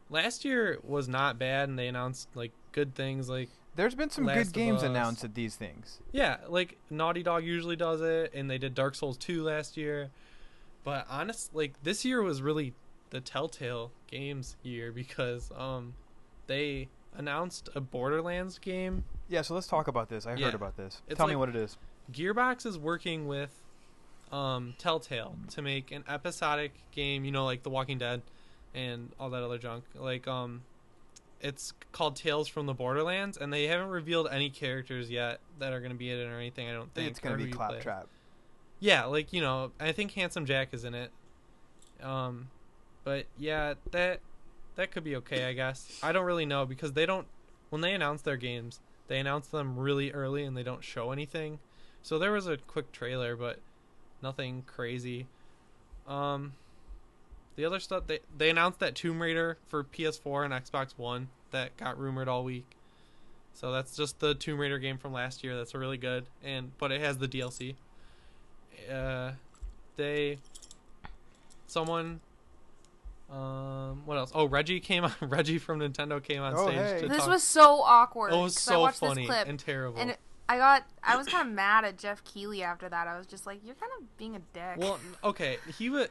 [0.10, 3.30] last year was not bad, and they announced like good things.
[3.30, 6.00] Like There's been some Last good games announced at these things.
[6.12, 10.12] yeah, like Naughty Dog usually does it, and they did Dark Souls two last year.
[10.84, 12.74] But honest, like this year was really
[13.10, 15.94] the Telltale Games year because um,
[16.48, 20.26] they announced a Borderlands game Yeah, so let's talk about this.
[20.28, 20.46] I Yeah.
[20.46, 21.02] heard about this.
[21.08, 21.78] It's Tell me what it is.
[22.12, 23.50] Gearbox is working with
[24.32, 28.22] um, Telltale to make an episodic game, you know, like The Walking Dead
[28.74, 29.86] and all that other junk.
[29.96, 30.64] Like, um,
[31.46, 35.80] it's called Tales from the Borderlands, and they haven't revealed any characters yet that are
[35.80, 36.68] going to be in it or anything.
[36.68, 37.68] I don't think it's be who you play.
[37.68, 38.08] Claptrap.
[38.80, 41.12] Yeah, like you know, I think Handsome Jack is in it.
[42.02, 42.50] Um,
[43.04, 44.22] but yeah, that
[44.76, 46.00] that could be okay, I guess.
[46.02, 47.28] I don't really know because they don't
[47.70, 51.60] when they announce their games, they announce them really early and they don't show anything.
[52.02, 53.60] So there was a quick trailer, but
[54.24, 55.28] nothing crazy.
[56.08, 56.54] Um,
[57.56, 61.76] the other stuff they they announced that Tomb Raider for PS4 and Xbox One that
[61.78, 62.66] got rumored all week.
[63.54, 65.56] So that's just the Tomb Raider game from last year.
[65.56, 67.76] That's really good, and but it has the DLC.
[68.92, 69.32] Uh,
[69.96, 70.40] they,
[71.68, 72.20] someone,
[73.32, 74.32] um, what else?
[74.36, 75.14] Oh, Reggie came on.
[75.22, 76.76] Reggie from Nintendo came on Oh, stage.
[76.78, 77.02] hey.
[77.02, 77.30] To this talk.
[77.30, 78.34] was so awkward.
[78.34, 80.00] it was so watched funny this clip, and terrible.
[80.00, 83.08] and I got, I was kind of mad at Geoff Keighley after that.
[83.08, 84.76] I was just like, you're kind of being a dick.
[84.78, 86.10] Well, okay, he would.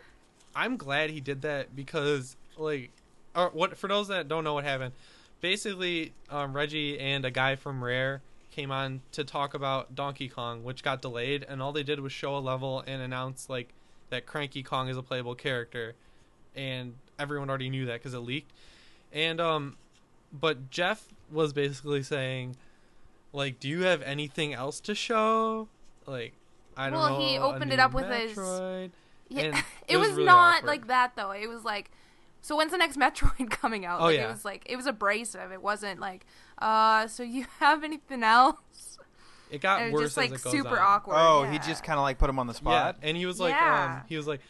[0.54, 2.90] I'm glad he did that because, like,
[3.34, 4.92] or what for those that don't know what happened,
[5.40, 10.62] basically, um, Reggie and a guy from Rare came on to talk about Donkey Kong,
[10.62, 13.70] which got delayed, and all they did was show a level and announce like
[14.10, 15.94] that Cranky Kong is a playable character,
[16.54, 18.52] and everyone already knew that because it leaked,
[19.12, 19.76] and um,
[20.32, 22.54] but Geoff was basically saying,
[23.32, 25.66] like, do you have anything else to show?
[26.06, 26.32] Like,
[26.76, 27.18] I don't Well, know.
[27.18, 28.90] Well, he opened it up with his- Metroid?
[29.34, 30.68] Yeah, and it, it was was, really not awkward.
[30.68, 31.30] like that though.
[31.32, 31.90] It was like,
[32.40, 34.00] so when's the next Metroid coming out?
[34.00, 34.28] Oh, like, yeah.
[34.28, 35.52] It was like it was abrasive.
[35.52, 36.26] It wasn't like,
[36.58, 38.98] uh, so you have anything else?
[39.50, 40.86] It got And it worse was just like as it goes super on.
[40.86, 41.14] awkward.
[41.16, 41.52] Oh, yeah.
[41.52, 42.72] he just kind of like put him on the spot.
[42.72, 42.96] Yeah, spot.
[43.02, 43.98] and he was like, Yeah.
[44.00, 44.40] um, he was like,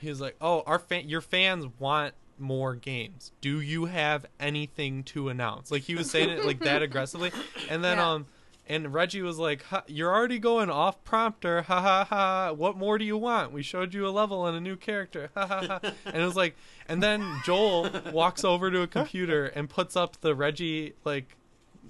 [0.00, 3.30] he was like, oh, our fan, your fans want more games.
[3.40, 5.70] Do you have anything to announce?
[5.70, 7.30] Like he was saying it like that aggressively,
[7.68, 8.10] and then Yeah.
[8.12, 8.26] um,
[8.68, 12.52] and Reggie was like, "Ha- you're already going off prompter, ha ha ha.
[12.52, 13.50] What more do you want?
[13.52, 15.92] We showed you a level and a new character, ha ha ha.
[16.04, 16.54] And it was like,
[16.88, 21.34] and then Joel walks over to a computer and puts up the Reggie like,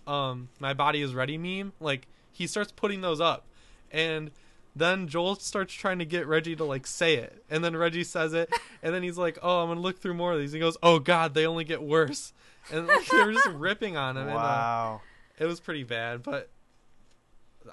[0.06, 1.72] um, my body is ready meme.
[1.80, 3.46] Like he starts putting those up,
[3.90, 4.30] and
[4.76, 8.32] then Joel starts trying to get Reggie to like say it, and then Reggie says
[8.32, 8.48] it,
[8.82, 10.98] and then he's like, "Oh, I'm gonna look through more of these." He goes, "Oh
[11.00, 12.32] God, they only get worse,"
[12.72, 14.28] and like, they were just ripping on him.
[14.28, 15.00] And, uh, Wow.
[15.38, 16.48] it was pretty bad, but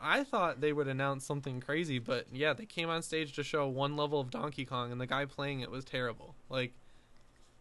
[0.02, 3.68] I thought they would announce something crazy, but yeah, they came on stage to show
[3.68, 6.36] one level of Donkey Kong, and the guy playing it was terrible.
[6.50, 6.74] Like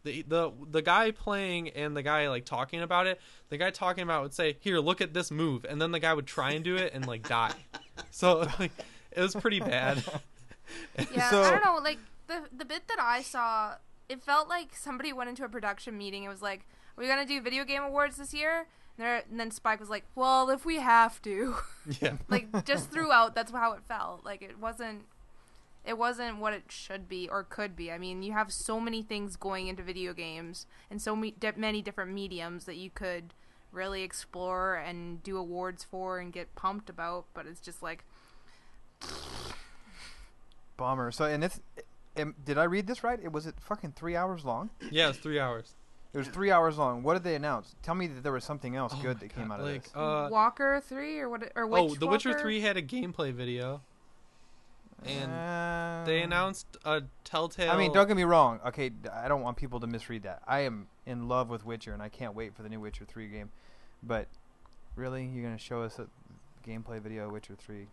[0.02, 4.02] the the the guy playing and the guy like talking about it, the guy talking
[4.02, 6.52] about it would say, "Here, look at this move," and then the guy would try
[6.52, 7.54] and do it and like die.
[8.10, 8.72] So like,
[9.12, 10.02] it was pretty bad.
[11.14, 11.78] Yeah, So- I don't know.
[11.82, 13.74] Like the the bit that I saw,
[14.08, 16.24] it felt like somebody went into a production meeting.
[16.24, 19.50] It was like, "Are we gonna do video game awards this year?" There, and then
[19.50, 21.56] Spike was like, "Well, if we have to."
[22.00, 22.16] Yeah.
[22.28, 25.04] like just throughout that's how it felt like it wasn't
[25.84, 29.02] it wasn't what it should be or could be i mean you have so many
[29.02, 33.34] things going into video games and so me- di- many different mediums that you could
[33.70, 38.02] really explore and do awards for and get pumped about but it's just like
[40.76, 41.10] Bummer.
[41.12, 41.60] So, and it's.
[42.16, 43.18] Am, did I read this right?
[43.22, 44.70] It was it fucking three hours long.
[44.90, 45.74] Yeah, it's three hours.
[46.14, 47.02] It was three hours long.
[47.02, 47.74] What did they announce?
[47.82, 49.66] Tell me that there was something else Oh good my that came God, out of
[49.66, 49.92] like, this.
[49.96, 53.82] Uh, walker 3 or what or oh, Witch The Witcher 3 had a gameplay video,
[55.04, 57.70] and Uh, they announced a Telltale.
[57.72, 58.60] I mean, don't get me wrong.
[58.64, 60.40] Okay, I don't want people to misread that.
[60.46, 63.26] I am in love with Witcher, and I can't wait for the new Witcher 3
[63.28, 63.50] game.
[64.00, 64.28] But
[64.94, 66.06] really, you're gonna show us a
[66.64, 67.88] gameplay video of Witcher 3?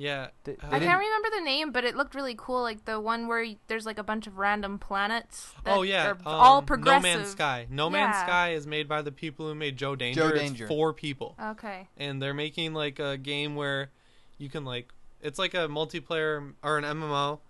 [0.00, 0.28] Yeah.
[0.44, 2.62] They- they I can't remember the name, but it looked really cool.
[2.62, 5.52] Like the one where y- there's like a bunch of random planets.
[5.64, 7.02] That oh yeah, are um, all progressive.
[7.02, 7.20] No progressive.
[7.20, 7.66] Man's Sky.
[7.70, 10.20] No Man's Sky is made by the people who made Joe Danger.
[10.22, 10.66] Joe It's Danger.
[10.68, 11.86] four people, Okay.
[11.98, 13.90] and they're making like a game where
[14.38, 14.88] you can like
[15.20, 17.40] it's like a multiplayer or an MMO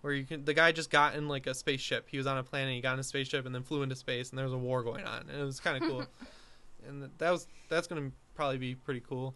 [0.00, 2.06] where you can the guy just got in like a spaceship.
[2.08, 4.30] He was on a planet, he got in a spaceship, and then flew into space,
[4.30, 6.06] and there was a war going on, and it was kind of cool.
[6.88, 9.34] and that was that's gonna probably be pretty cool.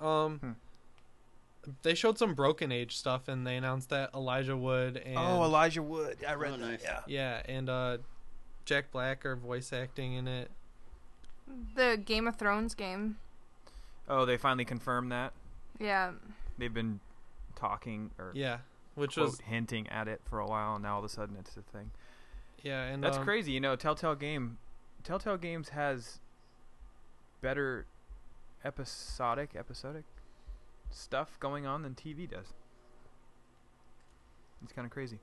[0.00, 0.38] Um.
[0.38, 0.50] Hmm.
[1.82, 5.82] They showed some Broken Age stuff, and they announced that Elijah Wood and Oh, Elijah
[5.82, 6.18] Wood.
[6.26, 6.80] I read Oh, that.
[6.82, 7.00] Yeah.
[7.06, 7.98] Yeah, and uh,
[8.64, 10.50] Jack Black are voice acting in it.
[11.74, 13.16] The Game of Thrones game.
[14.08, 15.32] Oh, they finally confirmed that.
[15.78, 16.12] Yeah.
[16.56, 17.00] They've been
[17.56, 18.58] talking or Yeah,
[18.94, 21.36] which quote, was hinting at it for a while, and now all of a sudden
[21.38, 21.90] it's a thing.
[22.62, 23.52] yeah, and That's um, crazy.
[23.52, 24.58] You know, Telltale Game,
[25.04, 26.18] Telltale Games has
[27.40, 27.86] better
[28.64, 30.04] episodic episodic
[30.90, 32.46] stuff going on than TV does.
[34.62, 35.18] It's kind of crazy.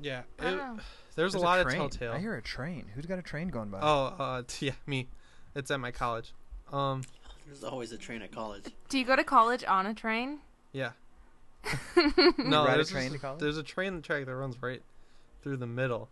[0.00, 0.78] Yeah, it- know.
[1.14, 1.80] there's, a There's lot train.
[1.80, 2.12] of Telltale.
[2.12, 2.86] I hear a train.
[2.94, 3.80] Who's got a train going by?
[3.80, 5.08] Oh, uh, t- yeah, me.
[5.54, 6.34] It's at my college.
[6.70, 7.02] Um,
[7.46, 8.64] There's always a train at college.
[8.90, 10.40] Do you go to college on a train?
[10.72, 10.90] yeah.
[12.38, 13.40] No, ride a there's train this- to college?
[13.40, 14.82] There's a train track that runs right
[15.42, 16.08] through the middle.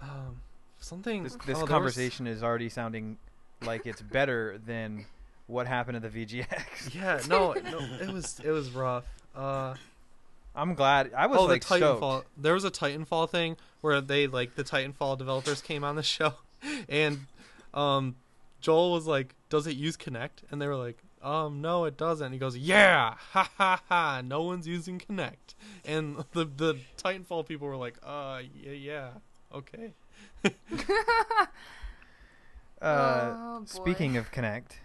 [0.00, 0.40] Um,
[0.80, 1.22] something.
[1.22, 3.16] This, oh, this there was- conversation is already sounding
[3.62, 5.06] like it's better than
[5.48, 6.94] what happened to the VGX.
[6.94, 9.04] Yeah, no, no, it was it was rough.
[9.34, 9.74] Uh,
[10.54, 11.12] I'm glad.
[11.16, 11.96] I was oh, like the Titanfall.
[11.98, 12.28] stoked.
[12.36, 16.34] There was a Titanfall thing where they like the Titanfall developers came on the show,
[16.88, 17.26] and
[17.74, 18.14] um,
[18.60, 22.32] Joel was like, "Does it use Kinect?" And they were like, "Um, no, it doesn't."
[22.32, 24.22] he goes, "Yeah, ha ha ha!
[24.24, 29.08] No one's using Kinect." And the the Titanfall people were like, "Uh, yeah, yeah,
[29.54, 29.92] okay."
[32.80, 34.78] Uh, Oh, speaking of Kinect,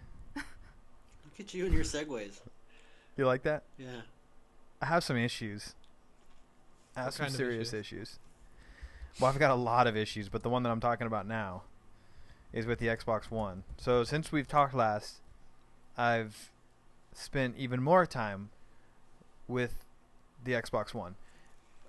[1.38, 2.40] Look at you and your segues.
[3.18, 3.64] you like that?
[3.78, 4.02] Yeah.
[4.82, 5.74] I have some issues.
[6.96, 7.80] I have What some serious issues?
[8.10, 8.20] issues?
[9.20, 11.64] Well, I've got a lot of issues, but the one that I'm talking about now
[12.52, 13.64] is with the Xbox One.
[13.78, 15.18] So since we've talked last,
[15.98, 16.50] I've
[17.14, 18.50] spent even more time
[19.48, 19.86] with
[20.44, 21.16] the Xbox One.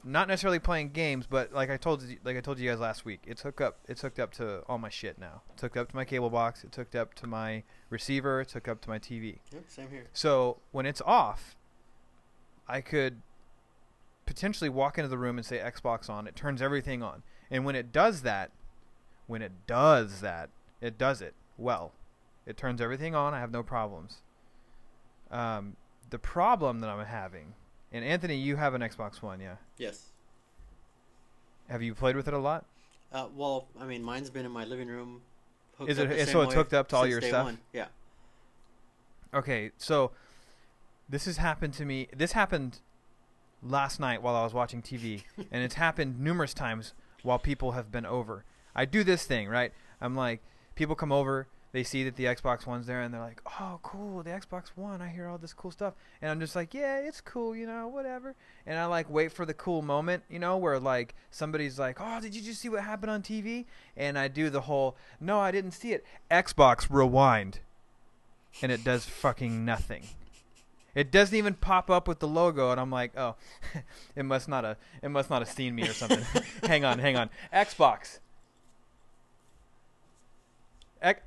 [0.06, 3.04] Not necessarily playing games, but like I told you, like I told you guys last
[3.04, 3.78] week, it's hooked up.
[3.88, 5.42] It's hooked up to all my shit now.
[5.52, 6.62] It's hooked up to my cable box.
[6.62, 8.42] It's hooked up to my receiver.
[8.42, 9.38] It's hooked up to my TV.
[9.52, 10.06] Yep, same here.
[10.12, 11.56] So when it's off,
[12.68, 13.22] I could
[14.26, 16.26] potentially walk into the room and say Xbox on.
[16.26, 17.22] It turns everything on.
[17.50, 18.50] And when it does that,
[19.26, 21.92] when it does that, it does it well.
[22.46, 23.32] It turns everything on.
[23.32, 24.20] I have no problems.
[25.30, 25.76] Um,
[26.10, 27.54] the problem that I'm having,
[27.94, 29.54] and Anthony, you have an Xbox One, yeah?
[29.78, 30.10] Yes.
[31.70, 32.66] Have you played with it a lot?
[33.12, 35.22] Uh, well, I mean, mine's been in my living room.
[35.86, 37.44] Is it- the so same it's hooked up to all your stuff?
[37.44, 37.58] One.
[37.72, 37.86] Yeah.
[39.32, 40.10] Okay, so
[41.08, 42.08] this has happened to me.
[42.14, 42.80] This happened
[43.62, 47.90] last night while I was watching TV, and it's happened numerous times while people have
[47.90, 48.44] been over.
[48.74, 49.72] I do this thing, right?
[50.00, 50.42] I'm like,
[50.74, 54.22] people come over, they see that the Xbox One's there, and they're like, "Oh, cool,
[54.22, 55.02] the Xbox One!
[55.02, 57.88] I hear all this cool stuff," and I'm just like, "Yeah, it's cool, you know,
[57.88, 58.34] whatever."
[58.64, 62.20] And I like wait for the cool moment, you know, where like somebody's like, "Oh,
[62.20, 65.50] did you just see what happened on TV?" And I do the whole, "No, I
[65.50, 67.58] didn't see it." Xbox rewind
[68.62, 70.04] and it does fucking nothing.
[70.94, 73.34] It doesn't even pop up with the logo, and I'm like, oh,
[74.16, 76.24] it must not have, it must not have seen me or something.
[76.62, 77.30] hang on, hang on.
[77.52, 78.20] Xbox.
[81.02, 81.20] X-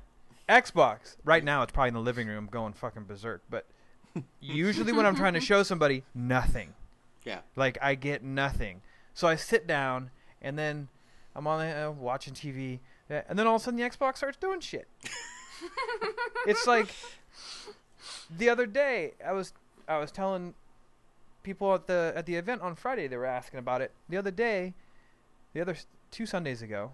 [0.48, 1.16] Xbox.
[1.24, 3.42] Right now, it's probably in the living room going fucking berserk.
[3.50, 3.66] But
[4.40, 6.74] usually, when I'm trying to show somebody, nothing.
[7.24, 7.40] Yeah.
[7.56, 8.82] Like I get nothing.
[9.14, 10.88] So I sit down, and then
[11.34, 12.78] I'm on the, uh, watching TV,
[13.10, 14.88] uh, and then all of a sudden the Xbox starts doing shit.
[16.46, 16.94] it's like
[18.30, 19.52] the other day I was
[19.88, 20.54] I was telling
[21.42, 23.92] people at the at the event on Friday they were asking about it.
[24.08, 24.74] The other day,
[25.52, 25.76] the other
[26.10, 26.92] two Sundays ago,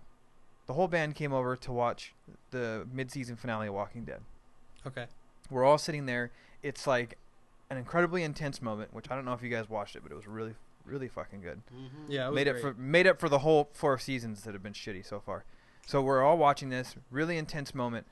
[0.66, 2.14] the whole band came over to watch
[2.50, 4.20] the mid-season finale of Walking Dead.
[4.86, 5.06] Okay.
[5.50, 6.30] We're all sitting there.
[6.62, 7.18] It's like
[7.70, 10.14] an incredibly intense moment, which I don't know if you guys watched it, but it
[10.14, 10.54] was really,
[10.86, 11.60] really fucking good.
[11.74, 11.88] Mhm.
[12.08, 12.56] Yeah, it was made great.
[12.56, 15.44] it for made up for the whole four seasons that have been shitty so far.
[15.86, 18.06] So we're all watching this really intense moment,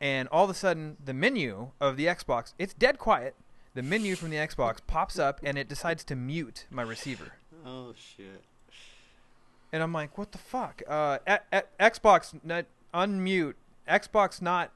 [0.00, 3.34] and all of a sudden the menu of the Xbox it's dead quiet.
[3.74, 7.32] The menu from the Xbox pops up and it decides to mute my receiver,
[7.66, 8.42] Oh shit.
[9.72, 10.82] And I'm like, what the fuck?
[10.86, 11.18] Uh,
[11.80, 13.54] Xbox not unmute.
[13.88, 14.70] Xbox not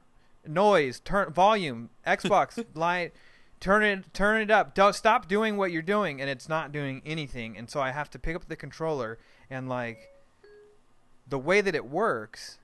[0.45, 0.99] noise.
[0.99, 1.89] Turn volume.
[2.07, 3.11] Xbox line.
[3.59, 4.75] Turn it turn it up.
[4.75, 7.57] Don't stop doing what you're doing, and it's not doing anything.
[7.57, 9.17] And so I have to pick up the controller
[9.49, 10.09] and like
[11.27, 12.59] the way that it works.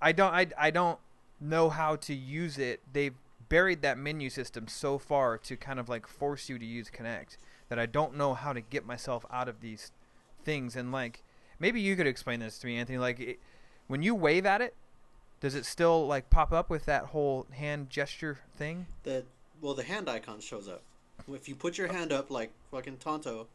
[0.00, 0.98] I don't I, I don't
[1.40, 2.80] know how to use it.
[2.92, 3.14] They've
[3.48, 7.36] buried that menu system so far to kind of like force you to use Kinect
[7.68, 9.92] that I don't know how to get myself out of these
[10.44, 10.76] things.
[10.76, 11.22] And like
[11.58, 12.98] maybe you could explain this to me, Anthony.
[12.98, 13.40] Like it,
[13.86, 14.74] when you wave at it,
[15.40, 18.86] does it still like pop up with that whole hand gesture thing?
[19.02, 19.24] The
[19.60, 20.82] well, the hand icon shows up.
[21.28, 21.92] If you put your oh.
[21.92, 23.46] hand up like fucking Tonto,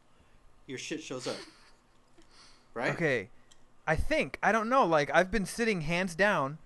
[0.65, 1.37] your shit shows up.
[2.73, 2.93] Right?
[2.93, 3.29] Okay.
[3.87, 4.85] I think I don't know.
[4.85, 6.57] Like I've been sitting hands down.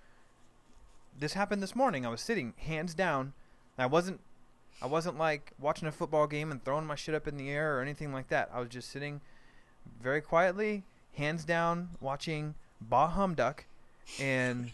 [1.17, 2.05] This happened this morning.
[2.05, 3.33] I was sitting hands down.
[3.77, 4.21] I wasn't.
[4.81, 7.77] I wasn't like watching a football game and throwing my shit up in the air
[7.77, 8.49] or anything like that.
[8.51, 9.21] I was just sitting
[10.01, 10.83] very quietly,
[11.15, 13.61] hands down, watching Bah Humduck,
[14.19, 14.71] and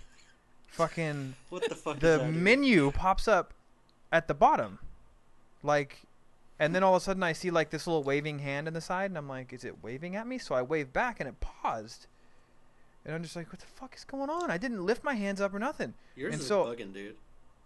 [0.67, 3.53] fucking What the fuck the menu pops up
[4.11, 4.79] at the bottom,
[5.63, 5.99] like,
[6.59, 8.81] and then all of a sudden I see like this little waving hand in the
[8.81, 10.37] side, and I'm like, is it waving at me?
[10.37, 12.07] So I wave back, and it paused,
[13.05, 14.49] and I'm just like, what the fuck is going on?
[14.51, 17.15] I didn't lift my hands up or nothing, Yours and is so- bugging, dude.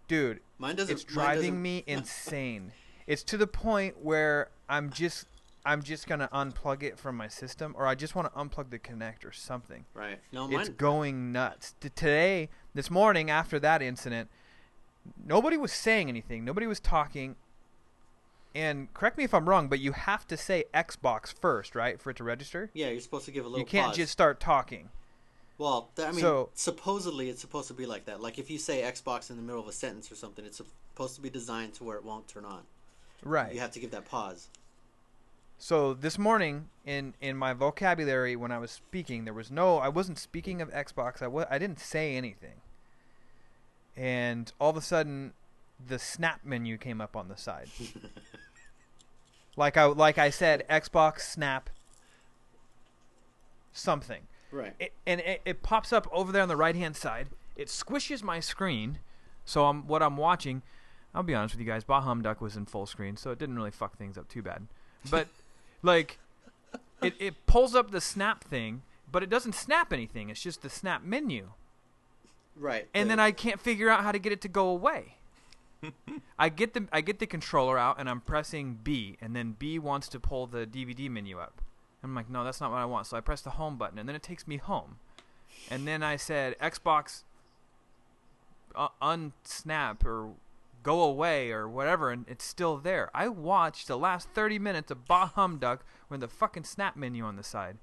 [0.08, 0.40] dude.
[0.58, 0.92] Mine doesn't.
[0.94, 2.72] It's driving doesn't- me insane.
[3.06, 5.26] It's to the point where I'm just.
[5.64, 8.78] I'm just gonna unplug it from my system, or I just want to unplug the
[8.78, 9.84] Kinect or something.
[9.94, 10.18] Right.
[10.32, 10.76] No, It's mine.
[10.76, 11.74] going nuts.
[11.80, 14.28] T- today, this morning, after that incident,
[15.24, 16.44] nobody was saying anything.
[16.44, 17.36] Nobody was talking.
[18.54, 22.10] And correct me if I'm wrong, but you have to say Xbox first, right, for
[22.10, 22.70] it to register.
[22.74, 23.60] yeah, you're supposed to give a little.
[23.60, 23.96] You can't pause.
[23.96, 24.90] just start talking.
[25.58, 28.20] Well, th- I mean, So- supposedly it's supposed to be like that.
[28.20, 31.14] Like if you say Xbox in the middle of a sentence or something, it's supposed
[31.14, 32.62] to be designed to where it won't turn on.
[33.22, 33.54] Right.
[33.54, 34.48] You have to give that pause.
[35.62, 39.78] So this morning, in in my vocabulary, when I was speaking, there was no.
[39.78, 41.22] I wasn't speaking of Xbox.
[41.22, 42.62] I I didn't say anything.
[43.96, 45.34] And all of a sudden,
[45.78, 47.68] the snap menu came up on the side.
[49.56, 51.70] like I like I said, Xbox Snap.
[53.72, 54.22] Something.
[54.50, 54.74] Right.
[54.80, 57.28] It, and it, it pops up over there on the right hand side.
[57.54, 58.98] It squishes my screen,
[59.44, 60.62] so I'm what I'm watching.
[61.14, 61.84] I'll be honest with you guys.
[61.84, 64.66] Bah Humduck was in full screen, so it didn't really fuck things up too bad.
[65.08, 65.28] But
[65.82, 66.18] like,
[67.02, 70.30] it it pulls up the snap thing, but it doesn't snap anything.
[70.30, 71.50] It's just the snap menu,
[72.56, 72.88] Right.
[72.94, 75.16] and the- then I can't figure out how to get it to go away.
[76.38, 79.78] I get the I get the controller out and I'm pressing B, and then B
[79.80, 81.60] wants to pull the DVD menu up.
[82.04, 83.06] I'm like, no, that's not what I want.
[83.08, 84.98] So I press the home button, and then it takes me home.
[85.70, 87.22] And then I said Xbox
[88.74, 90.32] uh, unsnap or
[90.82, 93.10] go away or whatever, and it's still there.
[93.14, 97.36] I watched the last 30 minutes of Bah Humduck with the fucking snap menu on
[97.36, 97.78] the side,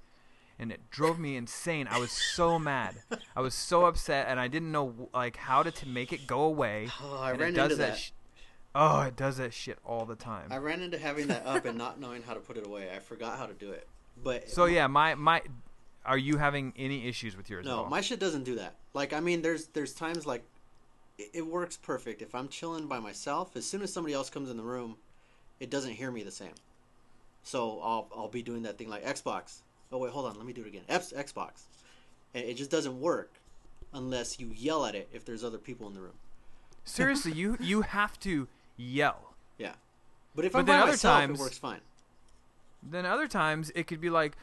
[0.58, 1.88] and it drove me insane.
[1.90, 2.96] I was so mad.
[3.36, 6.42] I was so upset, and I didn't know like how to, to make it go
[6.42, 6.88] away.
[7.02, 7.98] Oh, I and ran it does into that.
[7.98, 8.10] sh-
[8.74, 10.48] oh, it does that shit all the time.
[10.50, 12.88] I ran into having that up and not knowing how to put it away.
[12.94, 13.88] I forgot how to do it.
[14.22, 15.42] But so yeah, my my.
[16.04, 17.66] Are you having any issues with yours?
[17.66, 18.76] at No, my shit doesn't do that.
[18.94, 20.42] Like, I mean, there's there's times like
[21.20, 22.22] it, it works perfect.
[22.22, 24.96] If I'm chilling by myself, as soon as somebody else comes in the room,
[25.60, 26.54] it doesn't hear me the same.
[27.42, 29.58] So I'll I'll be doing that thing like Xbox.
[29.92, 30.82] Oh wait, hold on, let me do it again.
[30.88, 31.62] X, Xbox,
[32.34, 33.32] and it just doesn't work
[33.92, 36.18] unless you yell at it if there's other people in the room.
[36.84, 39.34] Seriously, you you have to yell.
[39.58, 39.72] Yeah,
[40.34, 41.80] but if But I'm by other myself, times- it works fine.
[42.82, 44.36] Then other times it could be like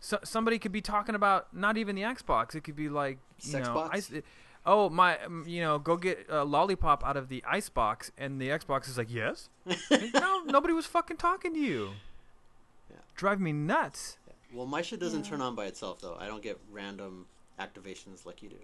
[0.00, 2.54] so, somebody could be talking about not even the Xbox.
[2.54, 3.90] It could be like you Sex know, box?
[3.96, 4.22] ice,
[4.66, 8.40] oh my, um, you know, go get a lollipop out of the ice box, and
[8.40, 9.48] the Xbox is like, yes.
[9.66, 9.78] Like,
[10.14, 11.90] no, nobody was fucking talking to you.
[12.90, 12.96] Yeah.
[13.14, 14.18] Drive me nuts.
[14.52, 15.30] Well, my shit doesn't Yeah.
[15.30, 16.16] turn on by itself though.
[16.18, 17.26] I don't get random
[17.58, 18.56] activations like you do.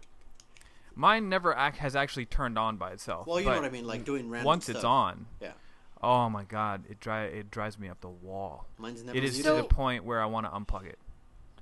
[0.94, 3.26] Mine never act has actually turned on by itself.
[3.26, 5.26] Well, you know what I mean, like doing random once it's on.
[5.40, 5.52] Yeah.
[6.02, 8.66] Oh my god, it dri- it drives me up the wall.
[8.78, 9.52] Mine's never It is muted.
[9.56, 10.98] to the point where I want to unplug it.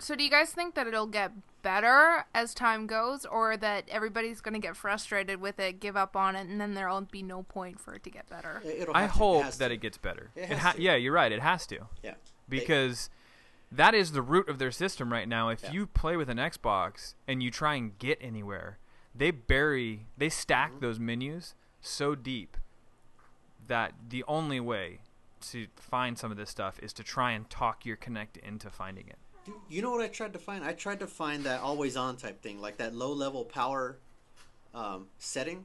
[0.01, 1.33] So do you guys think that it'll get
[1.63, 6.15] better as time goes, or that everybody's going to get frustrated with it, give up
[6.15, 8.63] on it, and then there'll be no point for it to get better?
[8.65, 9.75] It- it'll I have to- it hope has that to.
[9.75, 10.31] it gets better.
[10.37, 10.81] It It ha- to.
[10.83, 11.33] yeah, you're right.
[11.33, 12.15] It has to Yeah.
[12.49, 13.11] because
[13.73, 15.49] that is the root of their system right now.
[15.49, 15.73] If Yeah.
[15.73, 18.79] you play with an Xbox and you try and get anywhere,
[19.15, 20.81] they bury, they stack Mhm.
[20.81, 22.57] those menus so deep
[23.67, 25.01] that the only way
[25.41, 29.09] to find some of this stuff is to try and talk your Kinect into finding
[29.09, 29.19] it.
[29.45, 30.65] Dude, you know what I tried to find?
[30.65, 33.97] I tried to find that always on type thing, like that low level power
[34.75, 35.65] um, setting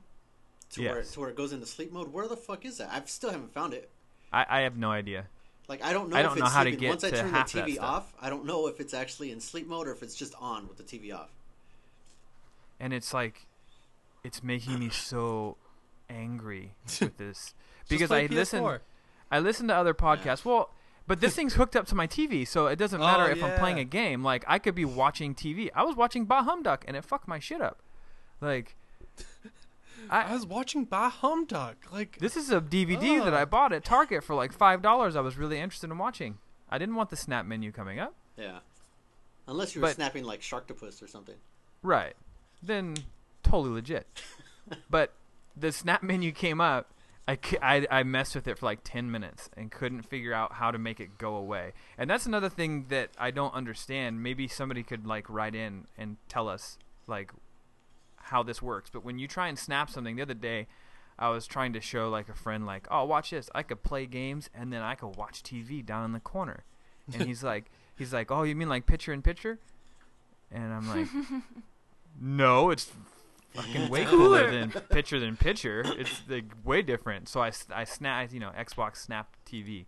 [0.72, 1.12] to where Yes.
[1.12, 2.12] to where it goes into sleep mode.
[2.14, 2.90] Where the fuck is that?
[2.92, 3.90] I still haven't found it.
[4.32, 5.26] I, I have no idea.
[5.68, 6.16] Like I don't know.
[6.16, 6.80] I if don't it's know how to sleeping.
[6.82, 9.68] get Once I turn the TV off, I don't know if it's actually in sleep
[9.68, 11.30] mode or if it's just on with the TV off.
[12.80, 13.46] And it's like,
[14.24, 15.58] it's making me so
[16.10, 17.54] angry with this
[17.90, 18.80] because I listen.
[19.32, 20.46] I listen to other podcasts.
[20.46, 20.70] Well,
[21.08, 23.44] but this thing's hooked up to my TV, so it doesn't oh, matter Oh, if
[23.44, 24.24] I'm playing a game.
[24.24, 25.70] Like I could be watching TV.
[25.76, 27.82] I was watching Bah Humduck, and it fucked my shit up.
[28.42, 28.76] Like,
[30.10, 31.76] I I was watching Bah Humduck.
[31.92, 35.16] Like this is a DVD that I bought at Target for like five dollars.
[35.16, 36.38] I was really interested in watching.
[36.70, 38.14] I didn't want the snap menu coming up.
[38.38, 38.60] Yeah,
[39.48, 41.36] unless you were But- snapping like Sharktopus or something.
[41.82, 42.16] Right.
[42.62, 42.96] Then
[43.44, 44.08] totally legit.
[44.90, 45.12] but
[45.56, 46.90] the snap menu came up.
[47.28, 50.72] I, I, I messed with it for like 10 minutes and couldn't figure out how
[50.72, 51.72] to make it go away.
[51.98, 54.22] And that's another thing that I don't understand.
[54.22, 57.32] Maybe somebody could like write in and tell us like
[58.16, 58.90] how this works.
[58.90, 60.68] But when you try and snap something, the other day
[61.18, 63.50] I was trying to show like a friend like, "Oh, watch this.
[63.56, 66.66] I could play games and then I could watch TV down in the corner."
[67.14, 69.60] And he's like he's like, "Oh, you mean like picture in picture?"
[70.52, 71.08] And I'm like,
[72.20, 72.92] "No, it's
[73.54, 75.84] fucking way cooler than picture than picture.
[75.86, 79.86] It's like way different." So I I snap, you know, Xbox Snap TV.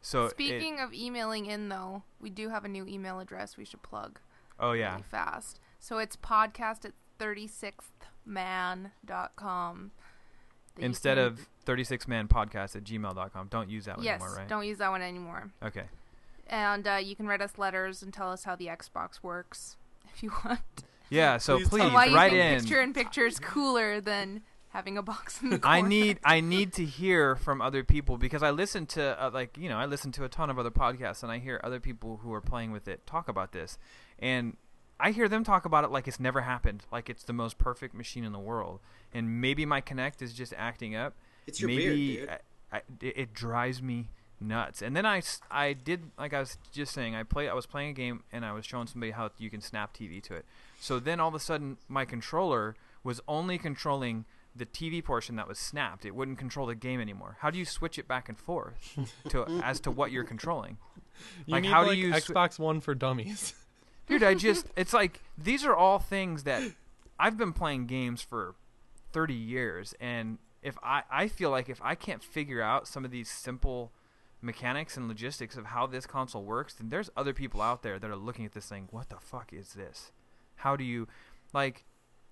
[0.00, 3.64] So it- Speaking of emailing in, though, we do have a new email address we
[3.64, 4.20] should plug
[4.60, 5.58] oh yeah, really fast.
[5.80, 6.92] So it's podcast at
[8.26, 9.90] 36thman.com.
[10.74, 13.48] that you instead can- of 36manpodcast at gmail.com.
[13.48, 14.48] Don't use that one Yes, anymore, right?
[14.48, 15.50] don't use that one anymore.
[15.62, 15.84] Okay.
[16.46, 19.76] And uh, you can write us letters and tell us how the Xbox works
[20.14, 20.60] if you want.
[21.10, 22.60] Yeah, so Please please, tell and why you think in.
[22.60, 25.76] picture in picture is cooler than having a box in the corner.
[25.76, 29.56] I need I need to hear from other people because I listen to uh, like
[29.56, 32.20] you know I listen to a ton of other podcasts and I hear other people
[32.22, 33.78] who are playing with it talk about this
[34.18, 34.56] and
[34.98, 37.94] I hear them talk about it like it's never happened like it's the most perfect
[37.94, 38.80] machine in the world
[39.14, 41.14] and maybe my Kinect is just acting up
[41.46, 42.28] It's your maybe beard, dude.
[42.28, 44.08] I, I, it, it drives me
[44.38, 47.66] nuts and then I, I did like I was just saying I play I was
[47.66, 50.44] playing a game and I was showing somebody how you can snap TV to it
[50.78, 54.26] so then all of a sudden my controller was only controlling
[54.56, 56.04] the TV portion that was snapped.
[56.04, 57.36] It wouldn't control the game anymore.
[57.40, 60.78] How do you switch it back and forth to as to what you're controlling?
[61.46, 63.54] you like, need how do you Xbox One for dummies.
[64.06, 66.62] Dude, I just it's like these are all things that
[67.18, 68.54] I've been playing games for
[69.12, 73.10] 30 years and if I I feel like if I can't figure out some of
[73.10, 73.92] these simple
[74.40, 78.10] mechanics and logistics of how this console works, then there's other people out there that
[78.10, 80.12] are looking at this thing, what the fuck is this?
[80.56, 81.08] How do you
[81.52, 81.84] like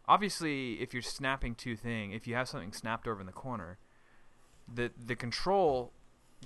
[0.07, 3.79] obviously if you're snapping two thing, if you have something snapped over in the corner,
[4.73, 5.93] the the control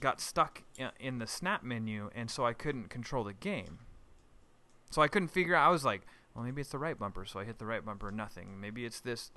[0.01, 0.63] got stuck
[1.01, 3.81] in the snap menu and so I couldn't control the game.
[4.91, 6.03] So I couldn't figure out I was like,
[6.35, 8.61] well maybe it's the right bumper, so I hit the right bumper, nothing.
[8.61, 9.31] Maybe it's this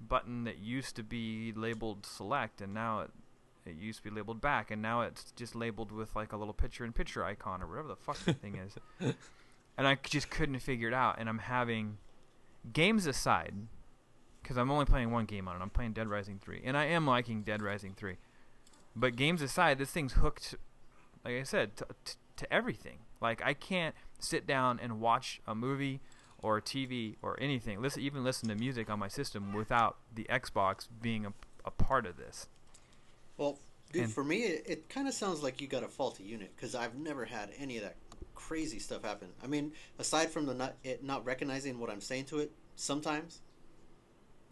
[0.00, 3.10] button that used to be labeled select and now it
[3.68, 6.54] it used to be labeled back and now it's just labeled with like a little
[6.54, 9.14] picture in picture icon or whatever the fuck the thing is.
[9.78, 11.98] And I just couldn't figure it out and I'm having
[12.72, 13.54] games aside
[14.42, 15.62] because I'm only playing one game on it.
[15.62, 18.16] I'm playing Dead Rising 3 and I am liking Dead Rising 3.
[18.96, 20.56] But games aside, this thing's hooked
[21.24, 22.98] like I said to, to, to everything.
[23.20, 26.00] Like I can't sit down and watch a movie
[26.38, 27.80] or TV or anything.
[27.82, 31.32] Listen, even listen to music on my system without the Xbox being a,
[31.64, 32.48] a part of this.
[33.38, 33.58] Well,
[33.92, 36.52] dude, And- for me, it, it kind of sounds like you got a faulty unit
[36.54, 37.96] because I've never had any of that
[38.34, 39.28] crazy stuff happen.
[39.42, 43.40] I mean, aside from the not it not recognizing what I'm saying to it, sometimes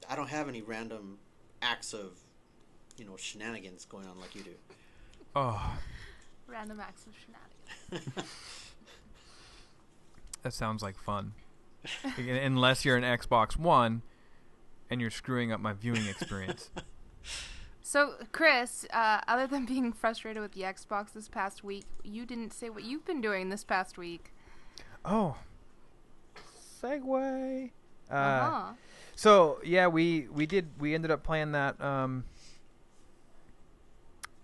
[0.09, 1.19] I don't have any random
[1.61, 2.19] acts of
[2.97, 4.55] you know shenanigans going on like you do.
[5.35, 5.79] Oh,
[6.47, 7.13] Random acts of
[7.91, 8.15] shenanigans.
[10.43, 11.33] that sounds like fun.
[12.17, 14.03] Unless you're an Xbox One
[14.91, 16.71] and you're screwing up my viewing experience.
[17.87, 22.53] So, Chris, uh, other than being frustrated with the Xbox this past week, you didn't
[22.53, 24.33] say what you've been doing this past week.
[25.05, 25.37] oh,
[26.83, 27.71] segue.
[28.11, 28.73] Uh, Uh-huh.
[29.15, 31.81] So yeah, we we did we ended up playing that.
[31.81, 32.25] Um,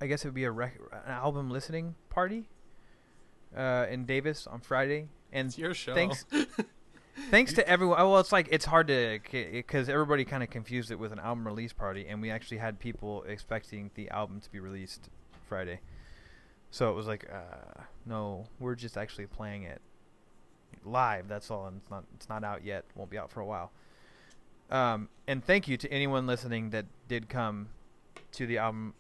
[0.01, 2.49] I guess it would be a rec- an album listening party
[3.57, 5.95] uh, in Davis on Friday, and It's your show.
[5.95, 6.25] thanks
[7.31, 7.99] thanks to everyone.
[7.99, 11.47] Well, it's like it's hard to because everybody kind of confused it with an album
[11.47, 15.09] release party, and we actually had people expecting the album to be released
[15.49, 15.81] Friday.
[16.71, 19.81] So it was like, uh, no, we're just actually playing it
[20.85, 21.29] live.
[21.29, 22.85] That's all, and it's not it's not out yet.
[22.95, 23.71] Won't be out for a while.
[24.71, 27.69] Um, and thank you to anyone listening that did come
[28.33, 28.95] to the album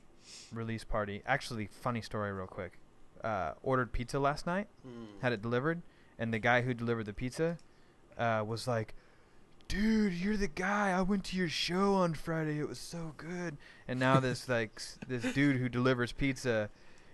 [0.52, 1.22] release party.
[1.26, 2.78] Actually, funny story, real quick.
[3.24, 5.04] Uh, ordered pizza last night, Hmm.
[5.22, 5.80] had it delivered,
[6.18, 7.56] and the guy who delivered the pizza
[8.18, 8.94] uh, was like,
[9.68, 10.90] "Dude, you're the guy.
[10.90, 12.58] I went to your show on Friday.
[12.58, 13.56] It was so good."
[13.88, 16.70] And now this like s- this dude who delivers pizza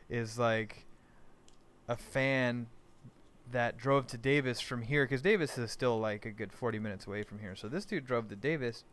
[0.08, 0.86] is like
[1.88, 2.66] a fan
[3.50, 7.06] that drove to Davis from here because Davis is still like a good 40 minutes
[7.06, 7.56] away from here.
[7.56, 8.84] So this dude drove to Davis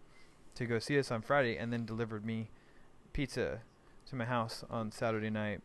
[0.55, 2.49] to go see us on Friday and then delivered me
[3.11, 3.59] pizza
[4.07, 5.61] to my house on Saturday night.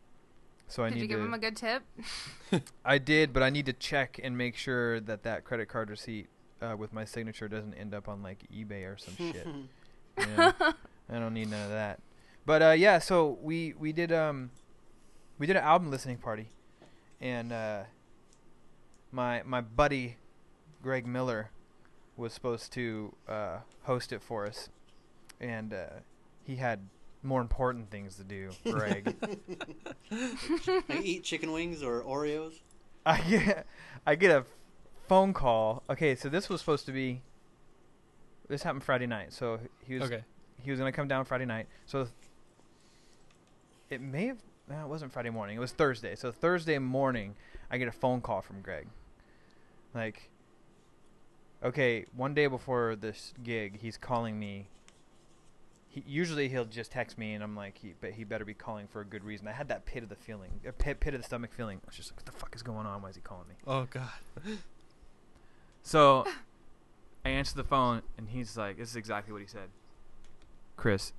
[0.71, 1.25] So I Did need you give to.
[1.25, 1.83] him a good tip?
[2.85, 6.29] I did, but I need to check and make sure that that credit card receipt
[6.61, 9.45] uh, with my signature doesn't end up on like eBay or some shit.
[10.17, 10.51] Yeah,
[11.09, 11.99] I don't need none of that.
[12.45, 14.51] But uh, yeah, so we we did um
[15.39, 16.49] we did an album listening party,
[17.19, 17.83] and uh,
[19.11, 20.17] my my buddy
[20.83, 21.49] Greg Miller
[22.17, 24.69] was supposed to uh, host it for us,
[25.39, 25.85] and uh,
[26.43, 26.81] he had
[27.23, 28.49] more important things to do.
[28.69, 29.15] Greg,
[30.11, 32.53] I eat chicken wings or Oreos.
[33.05, 33.65] I get
[34.05, 34.45] I get a
[35.07, 35.83] phone call.
[35.89, 37.21] Okay, so this was supposed to be.
[38.47, 40.23] This happened Friday night, so he was Okay.
[40.59, 41.67] he was gonna come down Friday night.
[41.85, 42.07] So
[43.89, 44.37] it may have
[44.69, 45.57] no, it wasn't Friday morning.
[45.57, 46.15] It was Thursday.
[46.15, 47.35] So Thursday morning,
[47.69, 48.87] I get a phone call from Greg.
[49.93, 50.29] Like,
[51.63, 54.67] okay, one day before this gig, he's calling me.
[55.91, 58.87] He, usually he'll just text me, and I'm like, he, but he better be calling
[58.87, 59.47] for a good reason.
[59.47, 61.81] I had that pit of the feeling, a pit, pit of the stomach feeling.
[61.83, 63.01] I was just like, what the fuck is going on?
[63.01, 63.55] Why is he calling me?
[63.67, 64.09] Oh God.
[65.83, 66.25] So
[67.25, 69.69] I answer the phone, and he's like, "This is exactly what he said."
[70.77, 71.13] Chris,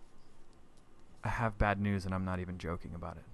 [1.25, 3.25] I have bad news, and I'm not even joking about it.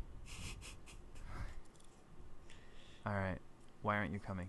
[3.06, 3.38] All right,
[3.82, 4.48] why aren't you coming?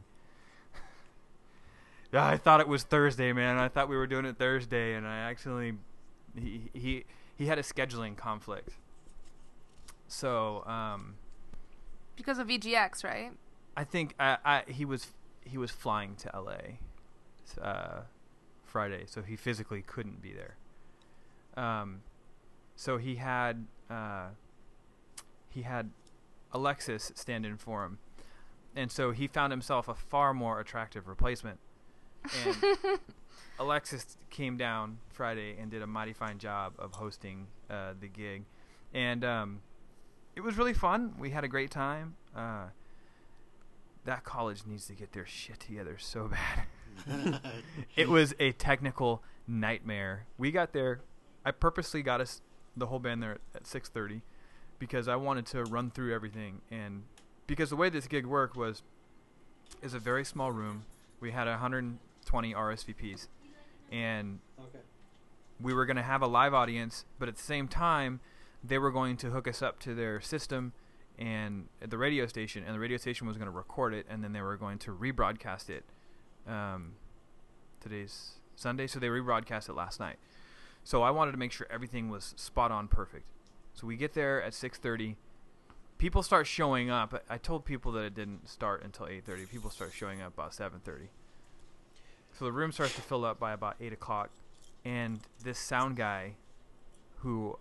[2.12, 3.58] yeah, I thought it was Thursday, man.
[3.58, 5.74] I thought we were doing it Thursday, and I actually
[6.42, 7.06] he he
[7.38, 8.72] he had a scheduling conflict.
[10.08, 11.16] So um,
[12.16, 13.32] Because of VGX, right?
[13.78, 15.08] I think I, I he was
[15.44, 16.80] he was flying to L.A.
[17.62, 18.02] Uh,
[18.66, 20.56] Friday, so he physically couldn't be there.
[21.64, 22.02] Um,
[22.76, 24.28] so he had uh,
[25.50, 25.90] he had
[26.52, 28.00] Alexis stand in for him,
[28.76, 31.60] and so he found himself a far more attractive replacement.
[32.46, 32.58] And
[33.60, 38.46] Alexis came down Friday and did a mighty fine job of hosting uh, the gig,
[38.94, 39.60] and um,
[40.36, 41.14] it was really fun.
[41.20, 42.16] We had a great time.
[42.36, 42.68] Uh,
[44.06, 47.42] that college needs to get their shit together so bad.
[47.96, 50.26] it was a technical nightmare.
[50.38, 51.02] We got there.
[51.46, 52.42] I purposely got us
[52.78, 54.22] the whole band there at 6:30
[54.80, 57.04] because I wanted to run through everything and
[57.46, 58.84] because the way this gig worked was
[59.82, 60.86] is a very small room.
[61.20, 63.28] We had 120 RSVPs
[63.92, 64.80] and Okay.
[65.60, 68.20] we were going to have a live audience, but at the same time,
[68.64, 70.74] they were going to hook us up to their system
[71.18, 74.32] and the radio station, and the radio station was going to record it, and then
[74.32, 75.84] they were going to rebroadcast it.
[76.48, 76.94] Um,
[77.82, 80.18] today's Sunday, so they rebroadcast it last night.
[80.84, 83.26] So I wanted to make sure everything was spot on, perfect.
[83.74, 85.16] So we get there at 6:30.
[85.98, 87.22] People start showing up.
[87.30, 89.46] I told people that it didn't start until 8:30.
[89.46, 91.10] People start showing up about 7:30.
[92.40, 94.30] So the room starts to fill up by about 8 o'clock,
[94.86, 96.36] and this sound guy,
[97.18, 97.60] who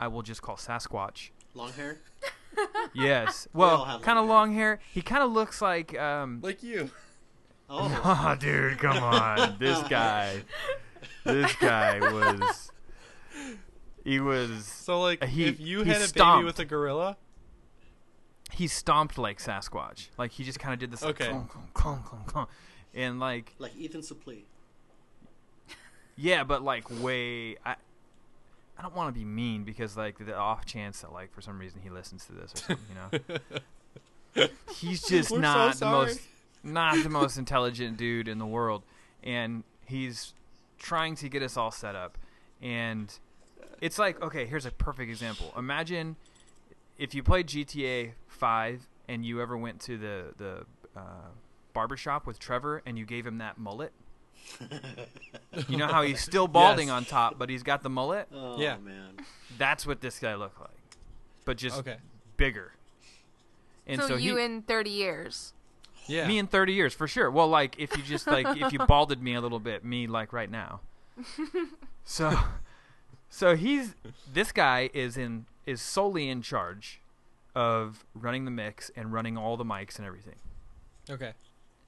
[0.00, 1.30] I will just call Sasquatch.
[1.54, 1.98] Long hair.
[2.94, 3.48] Yes.
[3.54, 4.78] Well, have kind of long long hair.
[4.92, 6.90] He kind of looks like um Like you.
[7.70, 8.00] Oh.
[8.04, 9.56] Oh, dude, come on.
[9.58, 10.42] This guy.
[11.24, 12.70] This guy was
[14.04, 16.40] he was So like, he- if you he had a stomped.
[16.40, 17.16] baby with a gorilla,
[18.50, 20.08] he stomped like Sasquatch.
[20.18, 21.30] Like he just kind of did this like, Okay.
[21.30, 22.48] clunk, clunk, clunk, clunk, clunk.
[22.94, 24.42] And like Like Ethan Suplee.
[26.16, 27.76] yeah, but like way I
[28.78, 31.58] I don't want to be mean because like the off chance that like for some
[31.58, 33.28] reason he listens to this or something, you
[34.40, 34.48] know.
[34.76, 36.20] he's just We're so not the most
[36.64, 38.82] not the most intelligent dude in the world
[39.22, 40.32] and he's
[40.78, 42.16] trying to get us all set up
[42.62, 43.18] and
[43.80, 46.16] it's like okay here's a perfect example imagine
[46.98, 50.64] if you played gta 5 and you ever went to the the
[50.96, 51.30] uh,
[51.72, 53.92] barbershop with trevor and you gave him that mullet?
[55.68, 56.94] You know how he's still balding Yes.
[56.96, 58.26] on top but he's got the mullet?
[58.34, 58.76] Oh Yeah.
[58.78, 59.18] man.
[59.58, 60.70] that's what this guy looked like
[61.44, 61.96] but just okay,
[62.36, 62.72] bigger.
[63.86, 65.52] And so, so, you he, in 30 years.
[66.06, 67.30] yeah, me in 30 years for sure.
[67.30, 70.32] Well like if you just like if you balded me a little bit me like
[70.32, 70.80] right now.
[72.04, 72.36] So
[73.28, 73.94] so he's
[74.32, 77.00] this guy is in is solely in charge
[77.54, 80.34] of running the mix and running all the mics and everything.
[81.10, 81.32] Okay,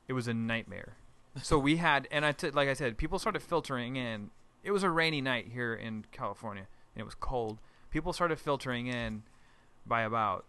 [0.09, 0.95] it was a nightmare.
[1.43, 4.31] so we had, and I t- like I said, people started filtering in.
[4.63, 7.59] It was a rainy night here in California, and it was cold.
[7.91, 9.23] People started filtering in
[9.87, 10.45] by about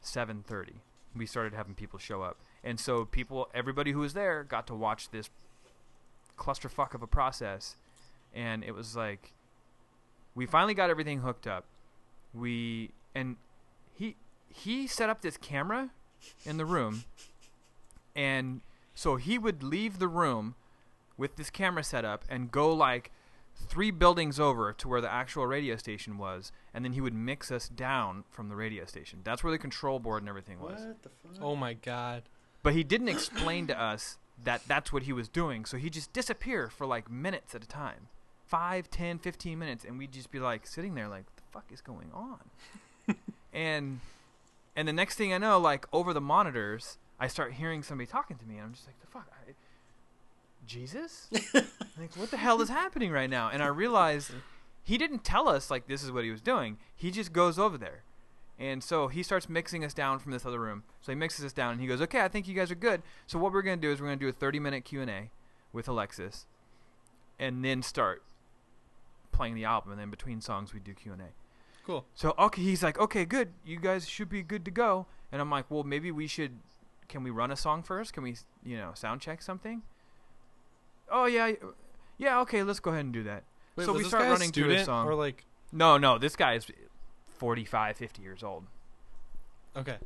[0.00, 0.80] seven thirty.
[1.16, 4.74] We started having people show up, and so people, everybody who was there, got to
[4.74, 5.30] watch this
[6.36, 7.76] clusterfuck of a process,
[8.34, 9.32] and it was like
[10.34, 11.64] we finally got everything hooked up.
[12.32, 13.36] We and
[13.94, 14.16] he
[14.48, 15.90] he set up this camera
[16.44, 17.04] in the room,
[18.16, 18.60] and
[18.94, 20.54] so he would leave the room
[21.16, 23.10] with this camera set up and go like
[23.56, 27.50] three buildings over to where the actual radio station was, and then he would mix
[27.50, 29.20] us down from the radio station.
[29.24, 30.80] That's where the control board and everything was.
[30.80, 31.42] What the fuck?
[31.42, 32.24] Oh my god.
[32.62, 36.12] But he didn't explain to us that that's what he was doing, so he'd just
[36.12, 38.08] disappear for like minutes at a time.
[38.46, 41.80] Five, ten, fifteen minutes, and we'd just be like sitting there like, the fuck is
[41.80, 43.16] going on?
[43.52, 44.00] and
[44.76, 48.36] and the next thing I know, like over the monitors, I start hearing somebody talking
[48.38, 49.28] to me, and I'm just like, the fuck?
[49.30, 49.52] I,
[50.66, 51.28] Jesus?
[51.54, 53.50] like, what the hell is happening right now?
[53.52, 54.32] And I realized
[54.82, 56.78] he didn't tell us like this is what he was doing.
[56.94, 58.02] He just goes over there.
[58.58, 60.84] And so he starts mixing us down from this other room.
[61.00, 63.02] So he mixes us down and he goes, "Okay, I think you guys are good.
[63.26, 65.30] So what we're going to do is we're going to do a 30-minute Q&A
[65.72, 66.46] with Alexis
[67.38, 68.22] and then start
[69.32, 71.16] playing the album and then between songs we do Q&A."
[71.84, 72.06] Cool.
[72.14, 73.52] So okay, he's like, "Okay, good.
[73.64, 76.58] You guys should be good to go." And I'm like, "Well, maybe we should
[77.14, 78.12] can we run a song first?
[78.12, 78.34] Can we,
[78.64, 79.82] you know, sound check something?"
[81.08, 81.52] Oh yeah,
[82.18, 82.40] yeah.
[82.40, 83.44] Okay, let's go ahead and do that.
[83.76, 85.06] Wait, so we start running through a song.
[85.06, 86.66] or like No, no, this guy is
[87.38, 88.64] 45, 50 years old.
[89.76, 89.98] okay.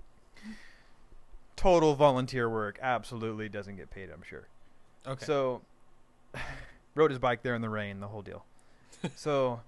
[1.57, 2.79] Total volunteer work.
[2.83, 4.47] Absolutely doesn't get paid, I'm sure.
[5.07, 5.25] Okay.
[5.25, 5.63] So,
[6.95, 8.45] rode his bike there in the rain, the whole deal.
[9.17, 9.61] so,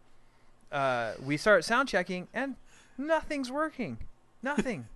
[0.71, 2.57] uh, we start sound checking, and
[2.99, 3.97] nothing's working.
[4.43, 4.89] Nothing.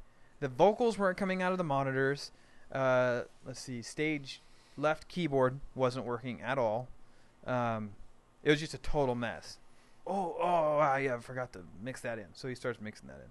[0.44, 2.30] The vocals weren't coming out of the monitors.
[2.70, 4.42] Uh, let's see, stage
[4.76, 6.86] left keyboard wasn't working at all.
[7.46, 7.92] Um,
[8.42, 9.56] it was just a total mess.
[10.06, 12.26] Oh, oh, ah, yeah, I forgot to mix that in.
[12.34, 13.30] So he starts mixing that in.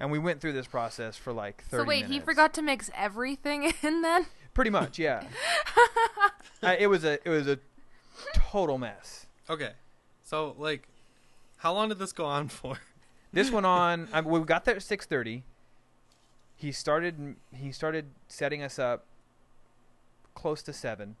[0.00, 2.90] And we went through this process for like 30 So wait, he forgot to mix
[2.96, 4.26] everything in then?
[4.54, 5.22] Pretty much, yeah.
[6.64, 7.60] uh, it was a it was a
[8.34, 9.26] total mess.
[9.48, 9.70] okay.
[10.24, 10.88] So like
[11.58, 12.78] how long did this go on for?
[13.32, 14.08] This went on.
[14.12, 15.44] I, we got there at six thirty.
[16.62, 19.04] He started he started setting us up
[20.32, 21.16] close to seven.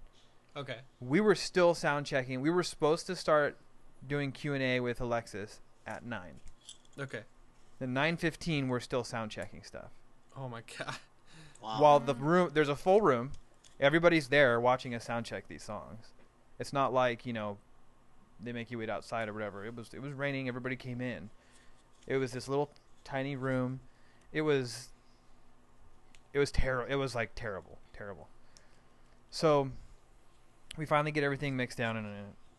[0.56, 0.76] Okay.
[1.00, 2.40] We were still sound checking.
[2.40, 3.58] We were supposed to start
[4.06, 6.34] doing Q and A with Alexis at nine.
[6.96, 7.22] Okay.
[7.80, 9.90] Then nine fifteen, we're still sound checking stuff.
[10.36, 10.94] Oh my god.
[11.60, 11.80] Wow.
[11.80, 13.32] While the room, there's a full room.
[13.80, 16.12] Everybody's there watching us sound check these songs.
[16.60, 17.58] It's not like you know,
[18.40, 19.66] they make you wait outside or whatever.
[19.66, 20.46] It was it was raining.
[20.46, 21.30] Everybody came in.
[22.06, 22.70] It was this little
[23.02, 23.80] tiny room.
[24.32, 24.90] It was.
[26.32, 26.90] It was terrible.
[26.90, 28.28] It was like terrible, terrible.
[29.30, 29.70] So,
[30.76, 32.06] we finally get everything mixed down and,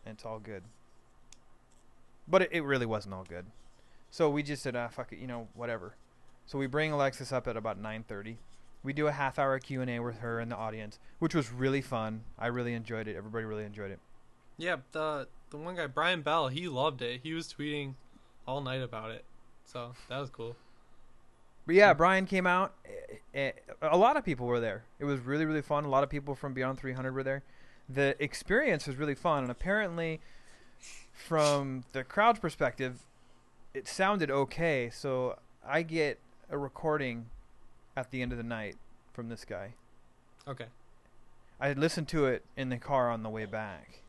[0.06, 0.62] it's all good.
[2.28, 3.46] But it, it really wasn't all good.
[4.10, 5.96] So we just said, ah, fuck it, you know, whatever.
[6.46, 8.36] So we bring Alexis up at about 9:30
[8.82, 12.22] we do a half hour q&a with her and the audience which was really fun
[12.38, 13.98] i really enjoyed it everybody really enjoyed it
[14.58, 17.20] Yeah, the the one guy Brian Bell, he loved it.
[17.22, 17.94] He was tweeting
[18.46, 19.24] all night about it.
[19.64, 20.54] So that was cool.
[21.66, 22.74] but yeah brian came out
[23.34, 23.52] Eh,
[23.82, 26.34] a lot of people were there it was really really fun a lot of people
[26.34, 27.42] from beyond 300 were there
[27.88, 30.20] the experience was really fun and apparently
[31.12, 33.00] from the crowd's perspective
[33.72, 36.18] it sounded okay so i get
[36.50, 37.26] a recording
[37.96, 38.76] at the end of the night
[39.12, 39.74] from this guy
[40.46, 40.66] Okay.
[41.58, 44.02] I listened to it in the car on the way back,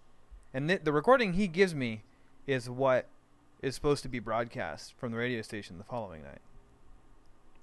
[0.53, 2.01] and th- the recording he gives me
[2.45, 3.08] is what
[3.62, 6.41] is supposed to be broadcast from the radio station the following night.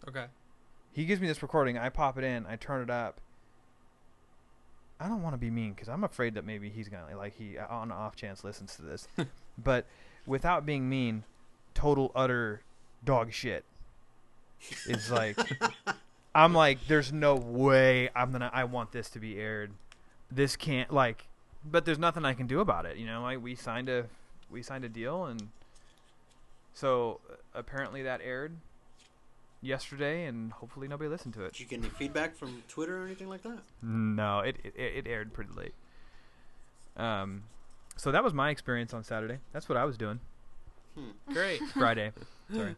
[0.09, 0.24] Okay.
[0.93, 1.78] He gives me this recording.
[1.78, 2.47] I pop it in.
[2.47, 3.20] I turn it up.
[5.01, 7.59] I don't want to be mean because I'm afraid that maybe he's gonna like he
[7.59, 9.09] on the off chance listens to this,
[9.59, 9.86] but
[10.26, 11.24] without being mean,
[11.74, 12.62] total utter
[13.05, 13.64] dog shit.
[14.86, 15.36] It's like
[16.34, 18.51] I'm like, there's no way I'm gonna.
[18.53, 19.72] I want this to be aired.
[20.30, 21.26] This can't like,
[21.64, 22.97] but there's nothing I can do about it.
[22.97, 24.07] You know, like we signed a
[24.51, 25.49] we signed a deal, and
[26.74, 28.57] so uh, apparently that aired
[29.63, 31.53] yesterday, and hopefully nobody listened to it.
[31.53, 33.59] Did you get any feedback from Twitter or anything like that?
[33.83, 35.75] No, it it, it aired pretty late.
[36.97, 37.45] Um,
[37.97, 39.39] so that was my experience on Saturday.
[39.53, 40.21] That's what I was doing.
[41.33, 41.61] Great.
[41.75, 42.13] Friday,
[42.53, 42.77] sorry.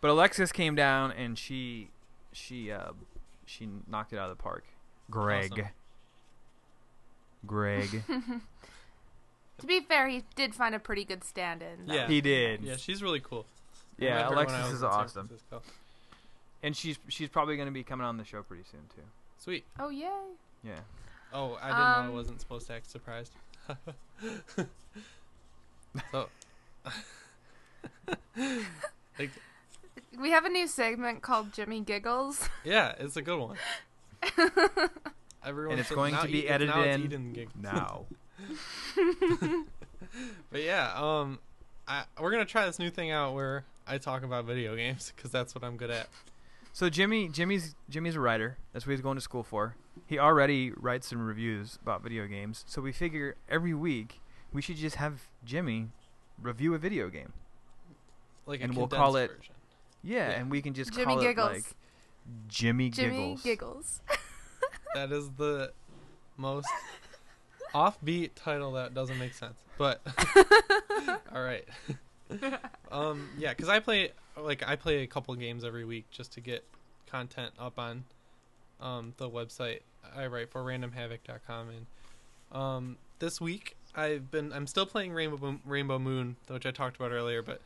[0.00, 1.90] But Alexis came down and she
[2.32, 2.92] she uh
[3.46, 4.64] she knocked it out of the park.
[5.10, 5.50] Greg.
[5.52, 5.64] Awesome.
[7.46, 8.02] Greg.
[9.58, 11.84] To be fair, he did find a pretty good stand-in.
[11.86, 12.06] That Yeah.
[12.08, 12.62] he did.
[12.62, 13.44] Yeah, she's really cool.
[14.00, 15.30] I Yeah, met her when I Alexis is awesome.
[16.62, 19.02] And she's she's probably going to be coming on the show pretty soon too.
[19.38, 19.64] Sweet.
[19.78, 20.08] Oh yay!
[20.62, 20.78] Yeah.
[21.32, 23.32] Oh, I didn't know I Um, wasn't supposed to act surprised.
[26.12, 26.28] so,
[29.18, 29.30] like,
[30.18, 32.48] We have a new segment called Jimmy Giggles.
[32.64, 33.56] yeah, it's a good one.
[35.44, 37.48] Everyone And it's going to be Eden- edited now in Eden.
[37.60, 38.04] Now.
[40.50, 41.38] But yeah, um,
[41.86, 45.30] I, we're gonna try this new thing out where I talk about video games because
[45.30, 46.08] that's what I'm good at.
[46.72, 48.56] So Jimmy, Jimmy's Jimmy's a writer.
[48.72, 49.74] That's what he's going to school for.
[50.06, 52.64] He already writes some reviews about video games.
[52.68, 54.20] So we figure every week
[54.52, 55.88] we should just have Jimmy
[56.40, 57.32] review a video game.
[58.46, 59.54] Like, And a we'll call it- version.
[60.02, 60.40] Yeah, Yeah.
[60.40, 61.50] and we can just Jimmy call Giggles.
[61.50, 61.64] it like
[62.48, 63.42] Jimmy, Jimmy Giggles.
[63.42, 64.00] Jimmy Giggles.
[64.94, 65.72] That is the
[66.36, 66.66] most
[67.74, 69.56] offbeat title that doesn't make sense.
[69.78, 70.00] But
[71.32, 71.64] all right.
[72.92, 76.40] um yeah, cuz I play like I play a couple games every week just to
[76.40, 76.64] get
[77.06, 78.04] content up on
[78.80, 79.80] um the website
[80.14, 81.86] I write for randomhavoc.com and
[82.52, 87.10] um this week I've been I'm still playing Rainbow Rainbow Moon, which I talked about
[87.10, 87.60] earlier, but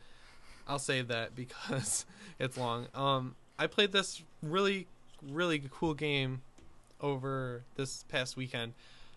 [0.67, 2.05] I'll save that because
[2.39, 2.87] it's long.
[2.93, 4.87] Um I played this really
[5.21, 6.41] really cool game
[7.01, 8.73] over this past weekend.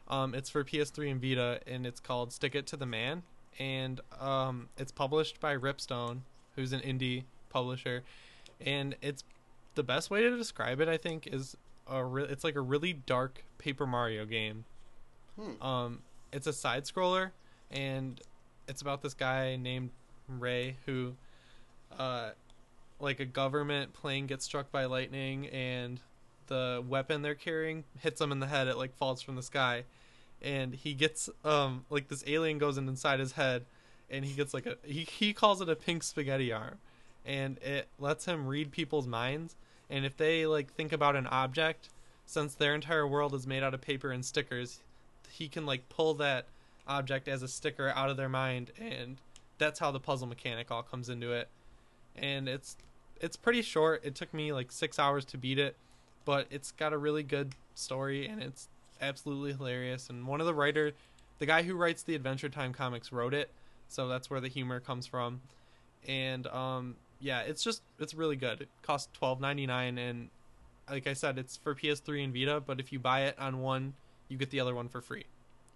[0.08, 3.22] Um, it's for PS3 and Vita, and it's called Stick It to the Man,
[3.58, 6.20] and um, it's published by Ripstone,
[6.56, 8.02] who's an indie publisher,
[8.60, 9.24] and it's
[9.74, 11.56] the best way to describe it, I think, is
[11.86, 14.64] a re- it's like a really dark Paper Mario game.
[15.40, 15.62] Hmm.
[15.62, 15.98] Um,
[16.32, 17.30] it's a side scroller,
[17.70, 18.20] and
[18.66, 19.90] it's about this guy named
[20.28, 21.14] Ray who,
[21.98, 22.30] uh,
[23.00, 26.00] like a government plane gets struck by lightning, and
[26.48, 28.68] the weapon they're carrying hits him in the head.
[28.68, 29.84] It like falls from the sky,
[30.42, 33.64] and he gets um like this alien goes in inside his head,
[34.10, 36.78] and he gets like a he he calls it a pink spaghetti arm,
[37.24, 39.56] and it lets him read people's minds.
[39.90, 41.88] And if they like think about an object,
[42.26, 44.80] since their entire world is made out of paper and stickers,
[45.30, 46.46] he can like pull that
[46.86, 49.16] object as a sticker out of their mind, and
[49.58, 51.48] that's how the puzzle mechanic all comes into it.
[52.16, 52.76] And it's
[53.20, 54.02] it's pretty short.
[54.04, 55.76] It took me like six hours to beat it,
[56.24, 58.68] but it's got a really good story and it's
[59.00, 60.08] absolutely hilarious.
[60.10, 60.92] And one of the writer,
[61.38, 63.50] the guy who writes the Adventure Time comics, wrote it,
[63.88, 65.40] so that's where the humor comes from.
[66.06, 68.62] And um, yeah, it's just it's really good.
[68.62, 70.28] It costs twelve ninety nine, and
[70.90, 72.60] like I said, it's for PS3 and Vita.
[72.64, 73.94] But if you buy it on one,
[74.28, 75.24] you get the other one for free.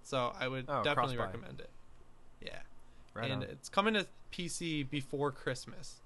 [0.02, 1.32] So I would Oh, definitely cross-buy.
[1.38, 1.70] recommend it.
[2.44, 2.58] Yeah,
[3.14, 3.48] Right and on.
[3.50, 6.00] it's coming to PC before Christmas.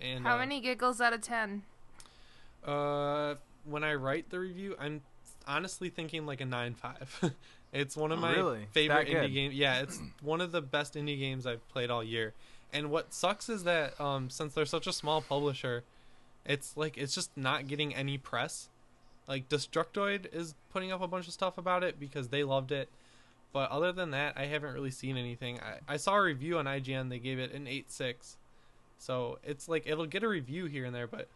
[0.00, 1.62] And How uh, many giggles out of 10?
[2.64, 3.34] Uh,
[3.64, 5.02] when I write the review, I'm
[5.46, 7.32] honestly thinking like a nine five.
[7.72, 8.66] it's one of Oh, my really?
[8.72, 9.54] favorite indie games.
[9.54, 12.32] Yeah, it's one of the best indie games I've played all year.
[12.72, 15.82] And what sucks is that um, since they're such a small publisher,
[16.46, 18.68] it's like it's just not getting any press.
[19.28, 22.88] Like Destructoid is putting up a bunch of stuff about it because they loved it.
[23.52, 25.58] But other than that, I haven't really seen anything.
[25.60, 27.08] I, I saw a review on IGN.
[27.10, 28.36] They gave it an eight six.
[28.98, 31.26] So it's like it'll get a review here and there, but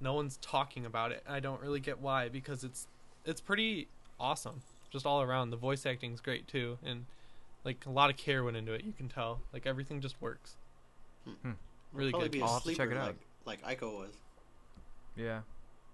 [0.00, 1.22] no one's talking about it.
[1.28, 2.86] I don't really get why because it's
[3.24, 3.88] it's pretty
[4.20, 5.50] awesome just all around.
[5.50, 7.06] The voice acting's great too, and
[7.64, 8.84] like a lot of care went into it.
[8.84, 10.56] You can tell like everything just works.
[11.26, 11.54] It'll
[11.92, 12.32] Really probably good.
[12.32, 13.14] Be a I'll have to check sleeper it out.
[13.46, 14.14] Like, like Ico was.
[15.16, 15.40] yeah.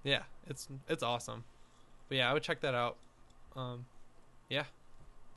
[0.02, 1.44] Yeah, it's it's awesome.
[2.08, 2.96] But yeah, I would check that out.
[3.54, 3.84] Um,
[4.48, 4.64] yeah,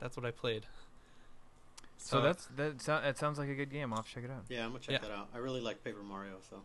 [0.00, 0.66] that's what I played.
[1.98, 2.80] So that's that.
[2.82, 3.92] So, that sounds like a good game.
[3.92, 4.44] I'll have to check it out.
[4.48, 5.08] Yeah, I'm gonna check Yeah.
[5.08, 5.28] that out.
[5.34, 6.62] I really like Paper Mario, so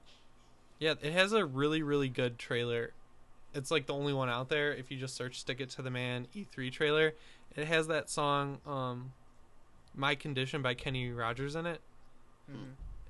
[0.80, 2.92] Yeah, it has a really, really good trailer.
[3.54, 4.74] It's like the only one out there.
[4.74, 7.14] If you just search "Stick It to the Man" E3 trailer,
[7.56, 9.14] it has that song um,
[9.96, 11.82] "My Condition" by Kenny Rogers in it.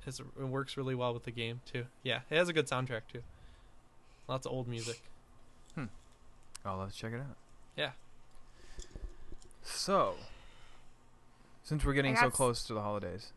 [0.07, 1.85] It's, it works really well with the game too.
[2.03, 3.21] Yeah, it has a good soundtrack too.
[4.27, 5.01] Lots of old music.
[6.65, 7.37] Oh, let's check it out.
[7.77, 7.91] Yeah.
[9.63, 10.15] So,
[11.63, 13.31] since we're getting so got s- close to the holidays,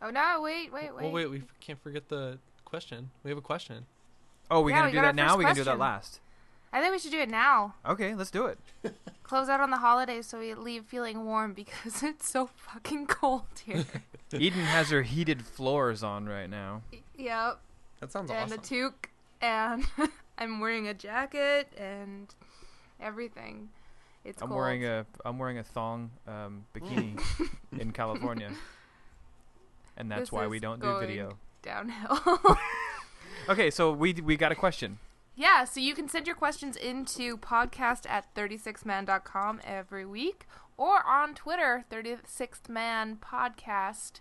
[0.00, 1.02] Oh, no, wait, wait, wait.
[1.02, 3.10] Well, wait, we f- can't forget the question.
[3.24, 3.86] We have a question.
[4.50, 5.36] Oh, we Yeah, gonna we do that now?
[5.36, 6.20] We gonna do that last?
[6.72, 7.74] I think we should do it now.
[7.86, 8.58] Okay, let's do it.
[9.22, 13.44] Close out on the holidays so we leave feeling warm because it's so fucking cold
[13.64, 13.84] here.
[14.32, 16.82] Eden has her heated floors on right now.
[17.16, 17.58] yep.
[18.00, 18.52] That sounds and awesome.
[18.52, 19.08] And a toque,
[19.40, 19.84] and
[20.38, 22.32] I'm wearing a jacket and
[23.00, 23.70] everything.
[24.24, 24.58] It's I'm cold.
[24.58, 27.18] wearing a I'm wearing a thong um, bikini
[27.78, 28.50] in California,
[29.96, 31.38] and that's This why we don't do video.
[31.62, 32.20] downhill.
[33.48, 34.98] Okay, so we we got a question.
[35.34, 40.46] yeah, so you can send your questions into podcast at 36man.com every week
[40.76, 44.20] or on Twitter, 36th Man Podcast.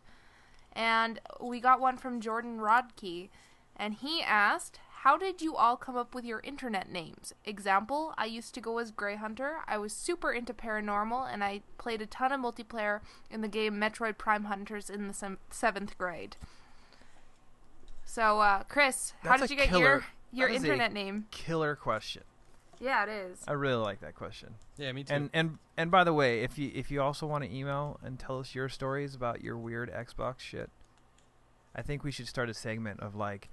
[0.72, 3.30] And we got one from Jordan Rodkey,
[3.76, 7.34] and he asked, how did you all come up with your internet names?
[7.46, 9.58] Example, I used to go as Grey Hunter.
[9.68, 13.76] I was super into paranormal, and I played a ton of multiplayer in the game
[13.76, 16.38] Metroid Prime Hunters in the sem- seventh grade.
[18.10, 21.26] So, uh, Chris, how did you get killer- your your that is a- internet name?
[21.30, 22.24] Killer question.
[22.80, 23.44] Yeah, it is.
[23.48, 24.56] I really like that question.
[24.78, 25.14] Yeah, me too.
[25.14, 28.18] And and and by the way, if you if you also want to email and
[28.18, 30.70] tell us your stories about your weird Xbox shit,
[31.76, 33.50] I think we should start a segment of like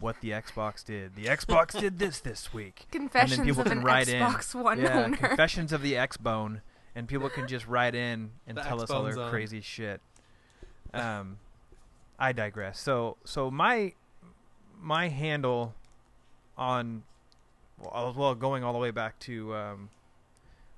[0.00, 1.14] what the Xbox did.
[1.16, 2.86] The Xbox did this this week.
[2.90, 4.20] Confessions people of can an write in.
[4.22, 5.16] Xbox One yeah, owner.
[5.16, 6.62] confessions of the X Bone,
[6.94, 9.30] and people can just write in and The tell us all their zone.
[9.30, 10.00] crazy shit.
[10.94, 11.38] Um,
[12.18, 12.80] I digress.
[12.80, 13.92] So so my
[14.80, 15.74] my handle
[16.56, 17.02] on
[17.78, 19.90] well, going all the way back to um,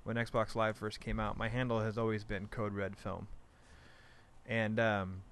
[0.05, 3.29] when Xbox Live first came out, my handle has always been Code Red Film,
[4.47, 5.23] and um,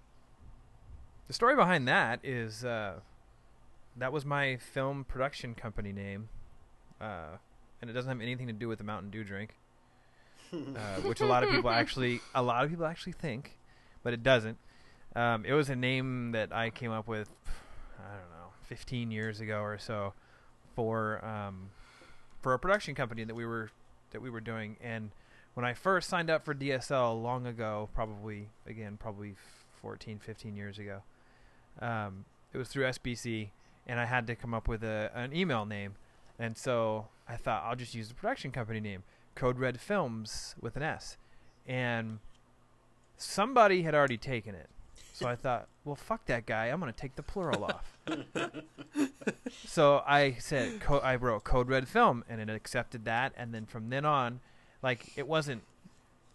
[1.27, 3.01] the story behind that is uh,
[3.97, 6.29] that was my film production company name,
[7.01, 7.39] uh,
[7.81, 9.55] and it doesn't have anything to do with the Mountain Dew drink,
[10.53, 13.59] uh, which a lot of people actually a lot of people actually think,
[14.03, 14.59] but it doesn't.
[15.17, 17.29] Um, it was a name that I came up with,
[17.99, 20.13] I don't know, 15 years ago or so,
[20.75, 21.71] for um,
[22.41, 23.71] for a production company that we were
[24.11, 24.77] that we were doing.
[24.83, 25.11] And
[25.55, 29.35] when I first signed up for DSL long ago, probably again probably
[29.81, 31.03] 14, 15 years ago,
[31.81, 33.51] um, it was through SBC,
[33.87, 35.95] and I had to come up with a an email name.
[36.39, 39.05] And so I thought I'll just use the production company name,
[39.37, 41.17] Code Red Films with an S,
[41.67, 42.19] and
[43.17, 44.69] somebody had already taken it.
[45.15, 46.67] So I thought, well, fuck that guy.
[46.67, 47.97] I'm gonna take the plural off.
[49.65, 53.33] so I said, co- I wrote Code Red Film, and it accepted that.
[53.37, 54.41] And then from then on,
[54.83, 55.63] like it wasn't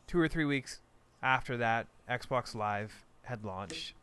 [0.07, 0.80] two or three weeks
[1.21, 3.93] after that, Xbox Live had launched,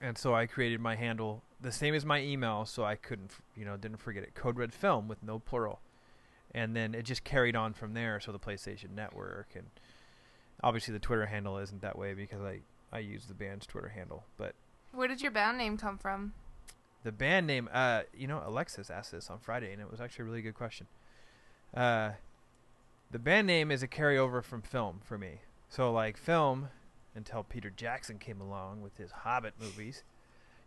[0.00, 3.64] and so I created my handle the same as my email, so I couldn't, you
[3.64, 4.34] know, didn't forget it.
[4.36, 5.80] Code Red Film with no plural,
[6.54, 8.20] and then it just carried on from there.
[8.20, 9.66] So the PlayStation Network and
[10.62, 12.60] obviously the Twitter handle isn't that way because I
[12.94, 14.54] I use the band's Twitter handle, but
[14.92, 16.32] Where did your band name come from?
[17.02, 20.22] the band name, uh, you know, Alexis asked this on Friday, and it was actually
[20.22, 20.86] a really good question.
[21.76, 22.12] Uh,
[23.10, 25.40] the band name is a carryover from film for me.
[25.68, 26.68] So, like, film,
[27.14, 30.02] until Peter Jackson came along with his Hobbit movies,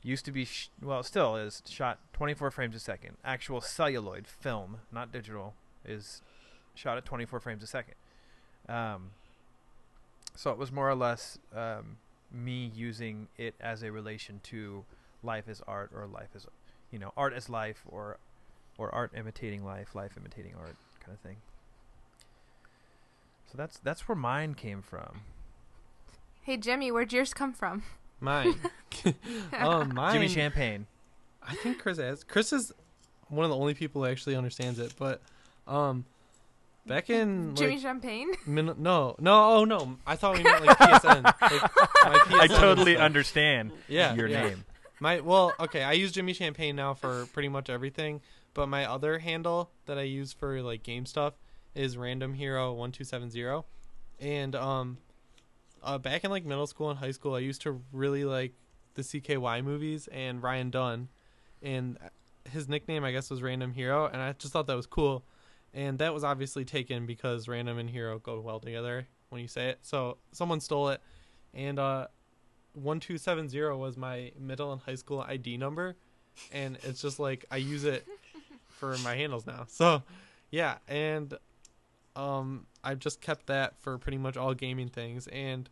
[0.03, 3.17] used to be, sh- well, still is shot 24 frames a second.
[3.25, 6.21] Actual celluloid film, not digital, is
[6.75, 7.95] shot at 24 frames a second.
[8.69, 9.09] Um,
[10.35, 11.97] so it was more or less um,
[12.31, 14.83] me using it as a relation to
[15.23, 16.45] life is art or life is
[16.91, 18.17] you know art is life or
[18.77, 21.37] or art imitating life life imitating art kind of thing
[23.49, 25.21] so that's that's where mine came from
[26.43, 27.83] Hey Jimmy, where'd yours come from?
[28.21, 28.55] mine.
[29.59, 30.13] um, mine.
[30.13, 30.87] jimmy champagne
[31.47, 32.23] I think Chris has.
[32.23, 32.73] Chris is
[33.29, 34.93] one of the only people who actually understands it.
[34.97, 35.21] But
[35.67, 36.05] um,
[36.87, 38.31] back in Jimmy like, Champagne?
[38.45, 41.23] min- no, no, oh no, I thought we meant like PSN.
[42.07, 44.43] Like, PSN i totally understand Yeah, your yeah.
[44.43, 44.65] name
[44.99, 48.21] My well, okay, I use Jimmy Champagne now for pretty much everything,
[48.53, 51.33] but my other handle that I use for like game stuff
[51.75, 53.65] is Random Hero one two seven zero,
[54.19, 54.97] and um,
[55.83, 58.53] uh, back in like middle school and high school, I used to really like
[58.95, 61.09] the CKY movies and Ryan Dunn,
[61.61, 61.97] and
[62.51, 65.23] his nickname I guess was Random Hero, and I just thought that was cool,
[65.77, 69.69] and that was obviously taken because Random and Hero go well together when you say
[69.69, 69.79] it.
[69.83, 71.01] So someone stole it,
[71.53, 72.07] and uh,
[72.73, 75.95] 1270 was my middle and high school ID number
[76.51, 78.05] and it's just like I use it
[78.67, 79.65] for my handles now.
[79.67, 80.03] So,
[80.51, 81.33] yeah, and
[82.15, 85.69] um I've just kept that for pretty much all gaming things and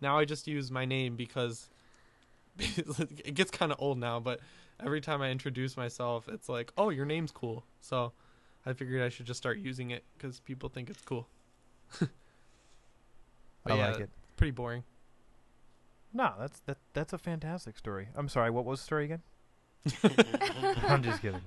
[0.00, 1.68] now I just use my name because
[2.58, 4.40] it gets kind of old now, but
[4.82, 8.12] every time I introduce myself, it's like, "Oh, your name's cool." So,
[8.64, 11.26] I figured I should just start using it cuz people think it's cool.
[13.66, 14.82] I yeah, like it Pretty boring.
[16.12, 19.22] no that's that that's a fantastic story i'm sorry what was the story again
[20.88, 21.40] i'm just kidding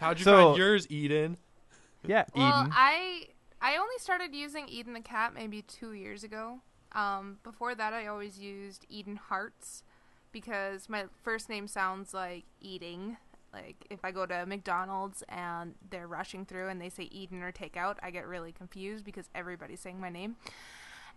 [0.00, 1.36] How'd you So- find yours, Eden?
[2.06, 3.26] yeah Well, eden I
[3.62, 6.60] I only started using Eden the cat maybe two years ago.
[6.92, 9.84] Um, before that, I always used Eden Hearts
[10.32, 13.18] because my first name sounds like eating.
[13.52, 17.52] Like if I go to McDonald's and they're rushing through and they say Eden or
[17.52, 20.36] takeout, I get really confused because everybody's saying my name.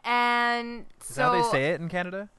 [0.03, 2.29] And is so that how they say it in canada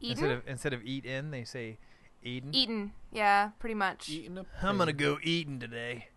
[0.00, 1.78] Eden, instead of instead of eat in they say
[2.22, 4.10] eden Eden, yeah, pretty much.
[4.10, 6.08] Eating a I'm gonna go eating today.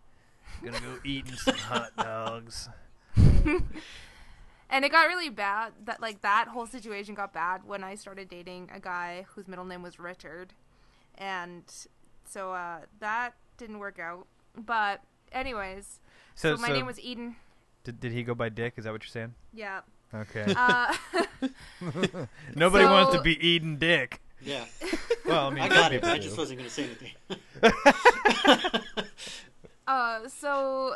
[0.64, 2.70] Gonna go eating some hot dogs.
[4.70, 5.74] And it got really bad.
[5.86, 9.66] That like that whole situation got bad when I started dating a guy whose middle
[9.66, 10.54] name was Richard,
[11.18, 11.64] and
[12.28, 14.28] so uh, that didn't work out.
[14.58, 15.02] But
[15.32, 16.00] anyways,
[16.36, 17.36] So, so, my so name was Eden.
[17.84, 18.74] did, did he go by Dick?
[18.78, 19.34] Is that what you're saying?
[19.54, 19.82] Yeah.
[20.14, 20.54] Okay.
[20.56, 20.94] Uh,
[22.56, 24.22] Nobody wants to be Eden Dick.
[24.42, 24.66] Yeah,
[25.26, 26.02] Well, I mean, I got it.
[26.02, 27.14] people I just wasn't going to say anything.
[29.88, 30.96] uh, so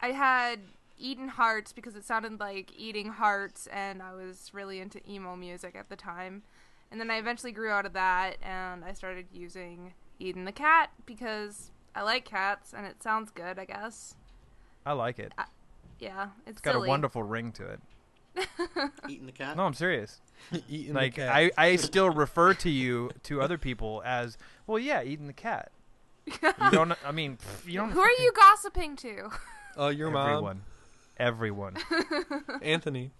[0.00, 0.60] I had
[0.98, 5.74] Eden Hearts because it sounded like eating hearts, and I was really into emo music
[5.76, 6.42] at the time.
[6.90, 10.90] And then I eventually grew out of that, and I started using Eden the cat
[11.06, 14.14] because I like cats, and it sounds good, I guess.
[14.86, 15.32] I like it.
[15.98, 16.86] Yeah, it's, It's got silly.
[16.86, 17.80] a wonderful ring to it.
[19.08, 19.56] Eating the cat.
[19.56, 20.20] No, I'm serious.
[20.70, 21.34] Eating like the cat.
[21.34, 24.78] I, I still refer to you to other people as well.
[24.78, 25.72] Yeah, eating the cat.
[26.26, 26.32] You
[26.70, 26.92] don't.
[27.04, 27.90] I mean, pff, you don't.
[27.90, 29.30] Who are you gossiping to?
[29.76, 30.62] Oh, your mom, Everyone.
[31.18, 31.76] Everyone.
[32.62, 33.10] Anthony.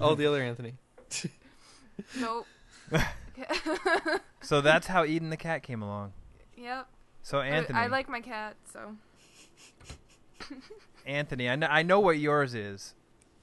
[0.00, 0.74] oh, the other Anthony.
[2.20, 2.46] nope.
[4.42, 6.12] So that's how Eden the cat came along.
[6.56, 6.88] yep.
[7.22, 8.96] So Anthony, I like my cat, so.
[11.06, 12.94] Anthony, I know, I know what yours is,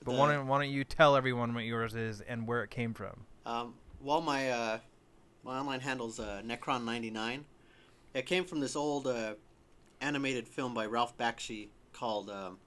[0.03, 2.93] but why don't, why don't you tell everyone what yours is and where it came
[2.93, 3.21] from?
[3.45, 4.79] Um, well, my uh,
[5.43, 7.41] my online handle's uh, Necron99.
[8.13, 9.35] It came from this old uh,
[10.01, 12.57] animated film by Ralph Bakshi called um,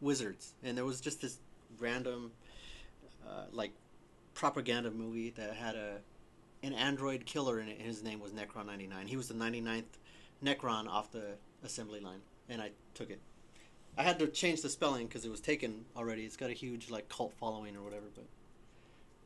[0.00, 1.38] Wizards, and there was just this
[1.78, 2.32] random,
[3.26, 3.72] uh, like,
[4.34, 5.98] propaganda movie that had a
[6.62, 7.78] an android killer in it.
[7.78, 9.06] and His name was Necron99.
[9.06, 9.84] He was the 99th
[10.44, 11.34] Necron off the
[11.64, 13.20] assembly line, and I took it.
[13.96, 16.24] I had to change the spelling because it was taken already.
[16.24, 18.24] It's got a huge like cult following or whatever, but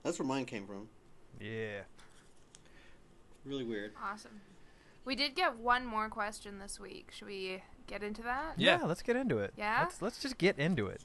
[0.02, 0.88] that's where mine came from.
[1.40, 1.80] Yeah.
[3.44, 3.92] Really weird.
[4.02, 4.40] Awesome.
[5.04, 7.10] We did get one more question this week.
[7.12, 8.54] Should we get into that?
[8.56, 8.82] Yeah.
[8.84, 9.52] let's get into it.
[9.56, 9.82] Yeah?
[9.82, 11.02] Let's, let's just get into it.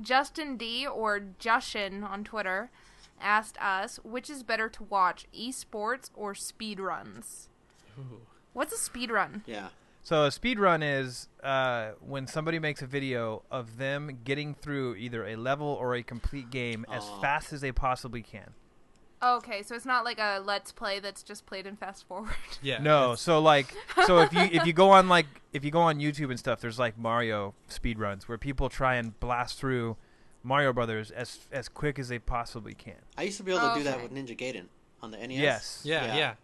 [0.00, 2.70] Justin D or Jushin on Twitter
[3.20, 7.48] asked us which is better to watch, esports or speedruns.
[8.52, 9.42] What's a speedrun?
[9.46, 9.68] Yeah.
[10.02, 15.26] So a speedrun is uh, when somebody makes a video of them getting through either
[15.26, 17.20] a level or a complete game as Aw.
[17.20, 18.52] fast as they possibly can.
[19.22, 22.34] Okay, so it's not like a let's play that's just played in fast forward.
[22.62, 22.78] Yeah.
[22.82, 23.74] No, so like,
[24.06, 26.60] so if you if you go on like if you go on YouTube and stuff,
[26.60, 29.96] there's like Mario speedruns where people try and blast through
[30.44, 32.94] Mario Brothers as as quick as they possibly can.
[33.18, 34.02] I used to be able to do that Okay.
[34.04, 34.66] with Ninja Gaiden
[35.02, 35.38] on the NES.
[35.38, 35.80] Yes.
[35.84, 36.16] Yeah, Yeah.
[36.16, 36.34] yeah,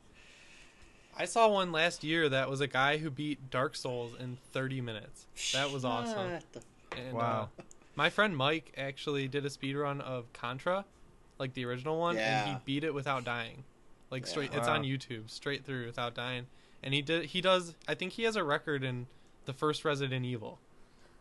[1.16, 4.80] I saw one last year that was a guy who beat Dark Souls in 30
[4.80, 5.26] minutes.
[5.52, 6.40] That was awesome.
[6.52, 6.62] The-
[6.96, 7.50] And, Wow.
[7.58, 7.62] uh,
[7.94, 10.84] my friend Mike actually did a speed run of Contra,
[11.38, 13.62] like the original one, and he beat it without dying.
[14.10, 14.30] Like Yeah.
[14.30, 16.48] straight, it's on YouTube, straight through without dying.
[16.82, 17.26] And he did.
[17.26, 17.76] He does.
[17.86, 19.06] I think he has a record in
[19.44, 20.58] the first Resident Evil,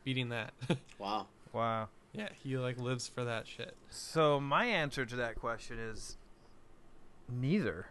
[0.04, 0.54] beating that.
[0.98, 1.28] Wow.
[1.54, 1.90] Wow.
[2.14, 3.76] Yeah, he like lives for that shit.
[3.90, 6.18] So my answer to that question is
[7.32, 7.88] neither.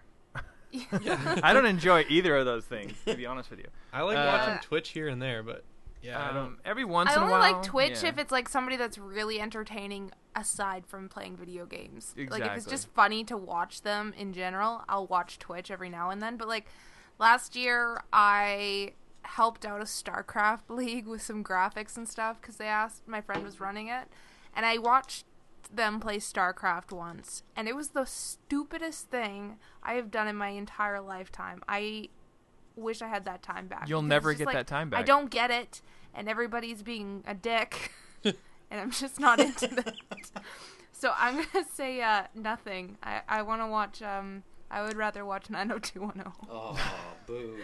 [0.70, 1.40] Yeah.
[1.42, 3.68] I don't enjoy either of those things, to be honest with you.
[3.92, 5.64] I like Uh, watching Twitch here and there, but
[6.02, 6.46] yeah, I don't.
[6.46, 8.10] Um, every once I in a while, I only like Twitch yeah.
[8.10, 12.14] if it's like somebody that's really entertaining aside from playing video games.
[12.16, 16.10] Like if it's just funny to watch them in general, I'll watch Twitch every now
[16.10, 16.36] and then.
[16.36, 16.66] But like
[17.18, 18.92] last year, I
[19.36, 23.44] helped out a StarCraft league with some graphics and stuff because they asked my friend
[23.44, 24.08] was running it,
[24.54, 25.24] and I watched
[25.72, 30.48] them play StarCraft once, and it was the stupidest thing I have done in my
[30.48, 31.62] entire lifetime.
[31.68, 32.08] I
[32.74, 33.88] wish I had that time back.
[33.88, 35.00] You'll never get like, that time back.
[35.00, 35.82] I don't get it,
[36.14, 37.92] and everybody's being a dick,
[38.24, 38.34] and
[38.70, 39.94] I'm just not into that.
[40.92, 42.96] So I'm gonna say uh, nothing.
[43.02, 44.02] I I want to watch.
[44.02, 46.32] Um, I would rather watch 90210.
[46.50, 46.78] Oh,
[47.26, 47.56] boo.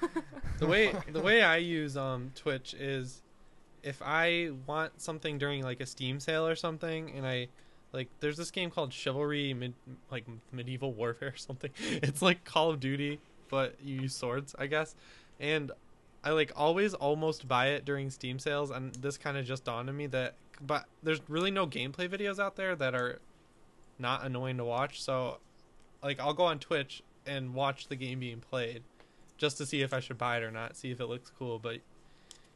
[0.58, 3.22] the way the way I use um Twitch is
[3.82, 7.48] if I want something during like a Steam sale or something, and I
[7.92, 9.74] like there's this game called Chivalry Mid,
[10.10, 11.70] like Medieval Warfare or something.
[12.02, 14.94] It's like Call of Duty, but you use swords, I guess.
[15.40, 15.72] And
[16.24, 19.88] I like always almost buy it during Steam sales, and this kind of just dawned
[19.88, 20.34] on me that
[20.64, 23.18] but there's really no gameplay videos out there that are
[23.98, 25.02] not annoying to watch.
[25.02, 25.38] So
[26.02, 28.82] like I'll go on Twitch and watch the game being played
[29.42, 31.58] just to see if I should buy it or not, see if it looks cool.
[31.58, 31.78] But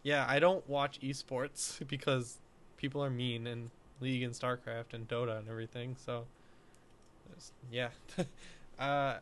[0.04, 2.38] yeah, I don't watch esports because
[2.76, 3.70] people are mean and
[4.00, 5.96] League and StarCraft and Dota and everything.
[5.98, 6.26] So
[7.72, 7.88] yeah,
[8.78, 9.16] uh,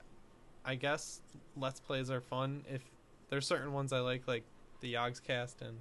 [0.62, 1.22] I guess
[1.56, 2.82] Let's Plays are fun if
[3.30, 4.44] there's certain ones I like, like
[4.80, 5.78] the Yogscast and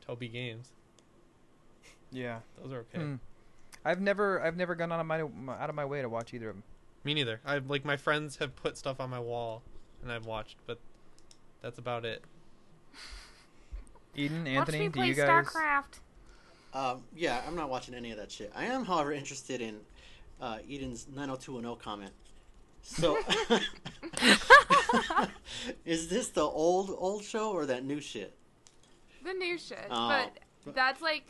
[0.00, 0.72] Toby Games.
[2.10, 2.38] Yeah.
[2.62, 2.98] Those are okay.
[2.98, 3.14] Hmm.
[3.84, 6.48] I've never I've never gone out of my out of my way to watch either
[6.48, 6.62] of them.
[7.04, 7.40] Me neither.
[7.44, 9.62] I like my friends have put stuff on my wall
[10.02, 10.78] and I've watched, but
[11.62, 12.22] that's about it.
[14.14, 15.46] Eden, watch Anthony, me do you guys?
[15.46, 16.00] StarCraft.
[16.72, 18.52] Um, yeah, I'm not watching any of that shit.
[18.54, 19.80] I am, however, interested in
[20.40, 22.12] uh, Eden's 90210 comment.
[22.82, 23.18] So,
[25.84, 28.32] is this the old old show or that new shit?
[29.24, 29.86] The new shit.
[29.90, 30.08] Oh.
[30.64, 31.24] But that's like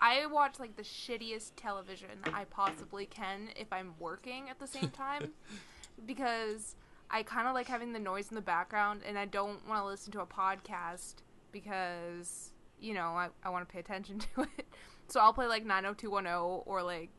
[0.00, 4.90] I watch like the shittiest television I possibly can if I'm working at the same
[4.90, 5.30] time
[6.06, 6.74] because
[7.10, 9.86] I kind of like having the noise in the background and I don't want to
[9.86, 11.16] listen to a podcast
[11.52, 14.66] because you know, I, I want to pay attention to it.
[15.08, 17.10] So I'll play like 90210 or like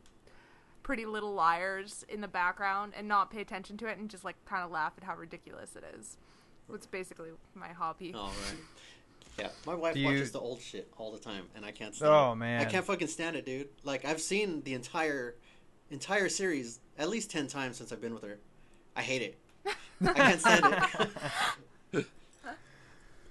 [0.84, 4.36] Pretty Little Liars in the background and not pay attention to it and just like
[4.46, 6.18] kind of laugh at how ridiculous it is.
[6.74, 8.14] It's basically my hobby.
[8.14, 8.60] All right.
[9.38, 12.12] Yeah, my wife you- watches the old shit all the time, and I can't stand.
[12.12, 12.36] Oh it.
[12.36, 12.60] man.
[12.62, 13.70] I can't fucking stand it, dude.
[13.86, 15.36] Like I've seen the entire
[15.90, 18.38] entire series at least ten times since I've been with her.
[18.98, 19.38] I hate it.
[19.66, 20.66] I can't stand
[21.94, 22.06] it.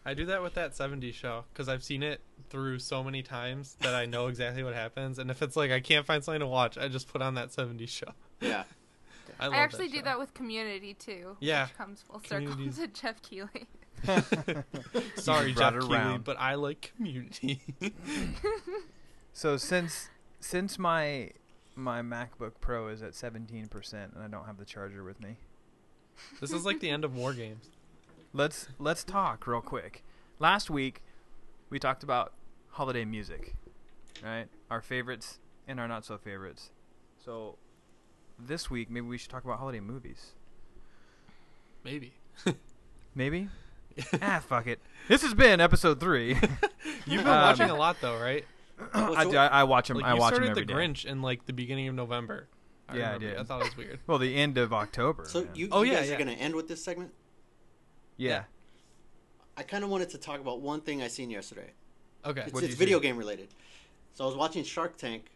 [0.05, 3.77] I do that with that 70s show because I've seen it through so many times
[3.81, 5.19] that I know exactly what happens.
[5.19, 7.51] And if it's like I can't find something to watch, I just put on that
[7.51, 8.13] 70s show.
[8.41, 8.65] yeah.
[9.41, 10.05] I, love I actually do show.
[10.05, 11.37] that with Community too.
[11.41, 11.65] Yeah.
[11.67, 13.67] which comes full circle Community's- to Geoff Keighley.
[15.17, 16.25] Sorry, Geoff Keighley, around.
[16.25, 17.61] but I like Community.
[19.35, 20.09] So since
[20.41, 21.31] since my
[21.77, 25.37] my MacBook Pro is at 17% and I don't have the charger with me.
[26.41, 27.71] This is like the end of War Games.
[28.33, 30.05] Let's let's talk real quick.
[30.39, 31.03] Last week
[31.71, 32.33] we talked about
[32.71, 33.55] holiday music,
[34.23, 34.47] right?
[34.71, 36.71] Our favorites and our not so favorites.
[37.25, 37.57] So
[38.39, 40.33] this week maybe we should talk about holiday movies.
[41.85, 42.13] Maybe.
[43.15, 43.49] Maybe?
[44.23, 44.79] ah, fuck it.
[45.09, 46.29] This has been episode 3.
[47.07, 48.45] You've been Um, watching a lot though, right?
[48.95, 50.75] I, I, I watch them Like I you watch them started every the day.
[50.75, 52.47] Grinch in like the beginning of November.
[52.89, 53.37] I Yeah, I did.
[53.37, 53.99] I thought it was weird.
[54.07, 55.27] Well, the end of October.
[55.27, 55.51] So man.
[55.55, 56.15] you, Oh, you yeah, guys yeah.
[56.15, 57.13] are gonna end with this segment.
[58.17, 58.45] yeah.
[59.57, 61.73] I kind of wanted to talk about one thing I seen yesterday.
[62.25, 62.45] Okay.
[62.47, 63.09] It's, it's video see?
[63.09, 63.49] game related.
[64.13, 65.33] So I was watching Shark Tank,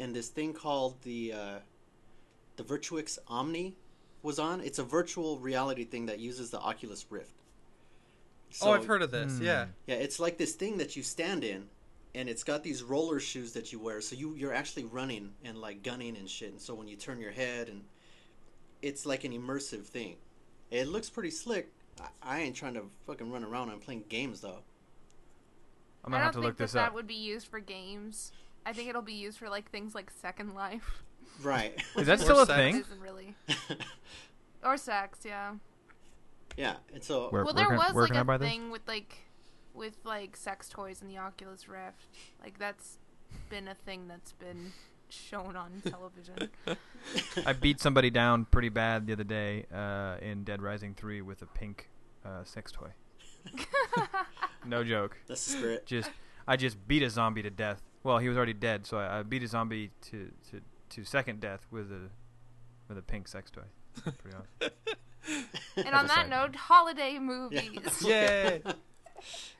[0.00, 1.54] and this thing called the uh,
[2.56, 3.76] the Virtuix Omni
[4.22, 4.60] was on.
[4.60, 7.34] It's a virtual reality thing that uses the Oculus Rift.
[8.62, 9.38] oh, I've heard of this.
[9.38, 9.44] Hmm.
[9.44, 9.66] Yeah.
[9.86, 11.68] Yeah, it's like this thing that you stand in,
[12.14, 14.00] and it's got these roller shoes that you wear.
[14.00, 16.50] So you you're actually running and like gunning and shit.
[16.50, 17.82] And so when you turn your head, and
[18.82, 20.16] it's like an immersive thing.
[20.70, 21.70] It looks pretty slick.
[22.00, 23.70] I, I ain't trying to fucking run around.
[23.70, 24.58] I'm playing games though.
[26.04, 26.94] I'm going to don't have to think look that this that up.
[26.94, 28.32] would be used for games.
[28.66, 31.02] I think it'll be used for like things like Second Life.
[31.42, 31.80] Right.
[31.96, 32.56] Is that still a sex.
[32.58, 32.76] thing?
[32.80, 33.34] Isn't really
[34.64, 35.52] or sex, yeah.
[36.56, 38.36] yeah, and so Where- well, where there can- was where like a I a buy
[38.38, 38.48] this?
[38.48, 39.16] thing with like
[39.74, 42.08] with like sex toys and the Oculus Rift.
[42.42, 42.98] Like that's
[43.48, 44.72] been a thing that's been
[45.08, 46.50] shown on television.
[47.46, 51.42] I beat somebody down pretty bad the other day uh, in Dead Rising 3 with
[51.42, 51.88] a pink
[52.24, 52.90] uh, sex toy.
[54.66, 55.16] No joke.
[55.26, 55.86] That's the spirit.
[55.86, 56.10] Just
[56.46, 57.82] I just beat a zombie to death.
[58.02, 60.60] Well, he was already dead, so I, I beat a zombie to, to,
[60.90, 62.10] to second death with a
[62.88, 63.62] with a pink sex toy.
[64.02, 65.46] Pretty awesome.
[65.76, 67.80] and on that note, holiday movies.
[68.04, 68.62] Yay.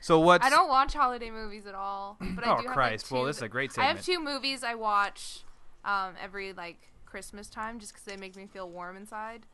[0.00, 0.42] So what?
[0.42, 2.16] I don't watch holiday movies at all.
[2.20, 3.04] But I Oh do have, Christ!
[3.04, 5.40] Like, two well, this is a great I have two movies I watch
[5.84, 9.46] um, every like Christmas time just because they make me feel warm inside.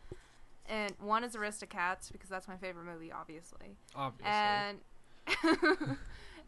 [0.67, 3.77] And one is Aristocats because that's my favorite movie, obviously.
[3.97, 4.31] Obviously.
[4.31, 4.79] And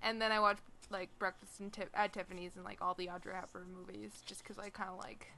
[0.02, 0.58] and then I watch
[0.90, 4.58] like Breakfast in Tif- at Tiffany's and like all the Audrey Hepburn movies just because
[4.58, 5.28] I kind of like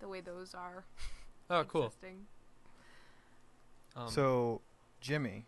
[0.00, 0.84] the way those are.
[1.50, 1.92] oh, cool.
[3.94, 4.60] Um, so
[5.00, 5.46] Jimmy,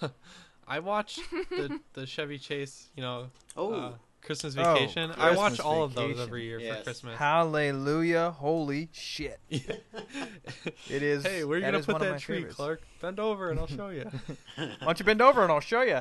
[0.66, 1.18] I watch
[1.50, 3.92] the the Chevy Chase, you know, Oh, uh,
[4.22, 5.10] Christmas Oh, Vacation.
[5.16, 6.78] I watch Christmas all of those every year Yes.
[6.78, 7.18] for Christmas.
[7.18, 9.40] hallelujah, holy shit!
[9.50, 11.24] It is.
[11.24, 12.56] hey, where are you gonna put one of that my tree, favorites.
[12.56, 12.82] Clark?
[13.00, 14.08] Bend over and I'll show you.
[14.56, 16.00] Why don't you bend over and I'll show you?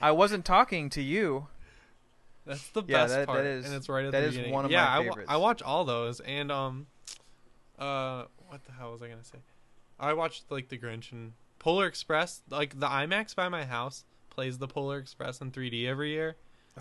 [0.00, 1.48] I wasn't talking to you.
[2.46, 4.34] That's the Yeah, best that- that part, is- and it's right at that the is
[4.34, 4.54] beginning.
[4.54, 5.26] one of yeah, my I wa- favorites.
[5.30, 6.86] I watch all those, and um,
[7.78, 9.38] uh, what the hell was I gonna say?
[9.98, 12.42] I watched like the Grinch and Polar Express.
[12.50, 16.36] Like the IMAX by my house plays the Polar Express in 3D every year,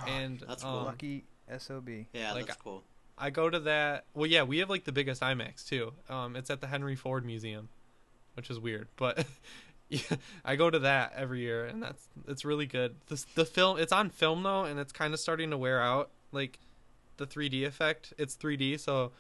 [0.08, 0.84] and that's um, cool.
[0.84, 1.26] Lucky
[1.58, 1.90] sob.
[2.14, 2.84] yeah, like, that's cool.
[3.18, 4.06] I go to that.
[4.14, 5.94] Well, yeah, we have like the biggest IMAX too.
[6.10, 7.70] Um, it's at the Henry Ford Museum,
[8.36, 9.26] which is weird, but
[9.90, 10.00] yeah,
[10.44, 12.96] I go to that every year, and that's it's really good.
[13.08, 16.12] The the film it's on film though, and it's kind of starting to wear out.
[16.32, 16.60] Like
[17.18, 19.14] the 3D effect, it's 3D, so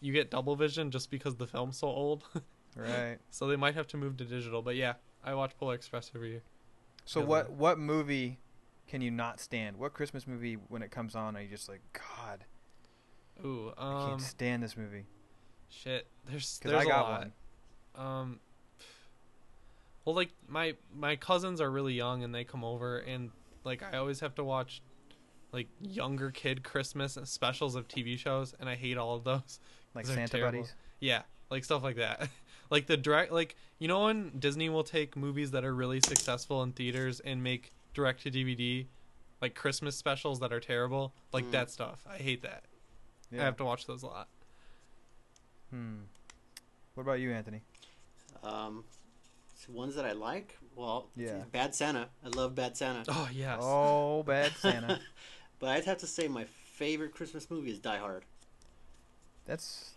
[0.00, 2.24] you get double vision just because the film's so old.
[2.76, 3.18] Right.
[3.30, 4.62] so they might have to move to digital.
[4.62, 6.42] But yeah, I watch Polar Express every year.
[7.04, 8.38] So what but- what movie
[8.86, 9.76] can you not stand?
[9.78, 12.44] What Christmas movie when it comes on are you just like God?
[13.44, 15.06] Ooh, I um, can't stand this movie
[15.68, 16.06] shit.
[16.28, 17.20] There's there's I got a lot.
[17.20, 18.06] one.
[18.06, 18.40] um
[20.04, 23.30] well like my my cousins are really young and they come over and
[23.64, 24.80] like i always have to watch
[25.52, 29.60] like younger kid christmas specials of tv shows and i hate all of those
[29.94, 30.60] Like Santa terrible.
[30.60, 30.74] buddies.
[31.00, 32.28] yeah like stuff like that
[32.70, 36.62] Like the direct, like you know when Disney will take movies that are really successful
[36.62, 38.86] in theaters and make direct to DVD,
[39.40, 41.50] like Christmas specials that are terrible, like Mm.
[41.52, 42.04] that stuff.
[42.08, 42.64] I hate that.
[43.30, 43.42] Yeah.
[43.42, 44.28] I have to watch those a lot.
[45.70, 45.96] Hmm.
[46.94, 47.60] What about you, Anthony?
[48.42, 48.84] Um,
[49.54, 50.56] so ones that I like.
[50.74, 51.42] Well, Yeah.
[51.52, 52.08] Bad Santa.
[52.24, 53.04] I love Bad Santa.
[53.08, 53.58] Oh yes.
[53.62, 55.00] Oh, bad Santa.
[55.58, 58.24] but I'd have to say my favorite Christmas movie is Die Hard.
[59.44, 59.92] That's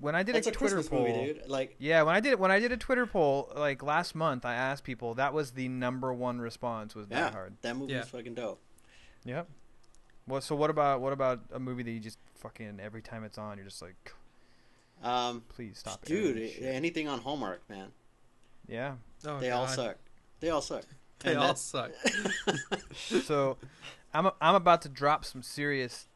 [0.00, 1.06] when I did That's a a Twitter Christmas poll.
[1.06, 1.46] movie, dude.
[1.48, 4.44] Like, Yeah, when I did it when I did a Twitter poll like last month,
[4.44, 5.14] I asked people.
[5.14, 7.56] That was the number one response was yeah, Die Hard.
[7.62, 8.00] that movie Yeah.
[8.00, 8.60] is fucking dope.
[9.24, 9.48] Yep.
[10.26, 13.38] Well, so what about what about a movie that you just fucking every time it's
[13.38, 14.12] on, you're just like,
[15.02, 16.62] Um, please stop dude, this shit.
[16.64, 17.92] anything on Hallmark, man,
[18.68, 18.94] Yeah.
[19.24, 19.96] Oh, they all suck.
[20.40, 20.84] They all suck.
[21.20, 21.92] They And all that- suck.
[22.94, 23.56] So,
[24.14, 26.08] I'm I'm about to drop some serious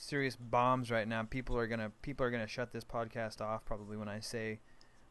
[0.00, 1.22] serious bombs right now.
[1.22, 4.60] People are gonna people are gonna shut this podcast off probably when I say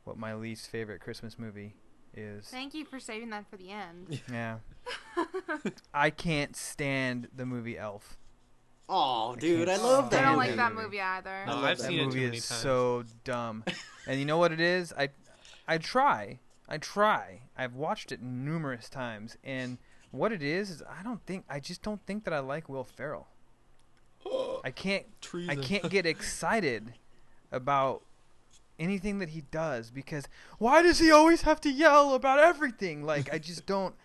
[0.04, 1.76] what my least favorite Christmas movie
[2.14, 2.48] is.
[2.48, 4.22] Thank you for saving that for the end.
[4.32, 4.58] Yeah.
[5.94, 8.18] I can't stand the movie Elf.
[8.90, 10.48] Oh, I dude, I can't love I that stand don't movie.
[10.48, 10.84] like that movie.
[10.86, 11.44] movie either.
[11.46, 12.62] No, love I've that seen that it movie too many is times.
[12.62, 13.64] so dumb.
[14.08, 14.94] and you know what it is?
[14.98, 15.10] I
[15.68, 16.40] I try.
[16.70, 17.42] I try.
[17.58, 19.78] I've watched it numerous times and
[20.12, 22.84] what it is is I don't think I just don't think that I like Will
[22.86, 23.28] Ferrell.
[24.68, 25.06] I can't
[25.48, 26.94] I can't get excited
[27.54, 28.02] about
[28.78, 30.28] anything that he does because
[30.60, 33.06] why does he always have to yell about everything?
[33.06, 33.96] Like I just don't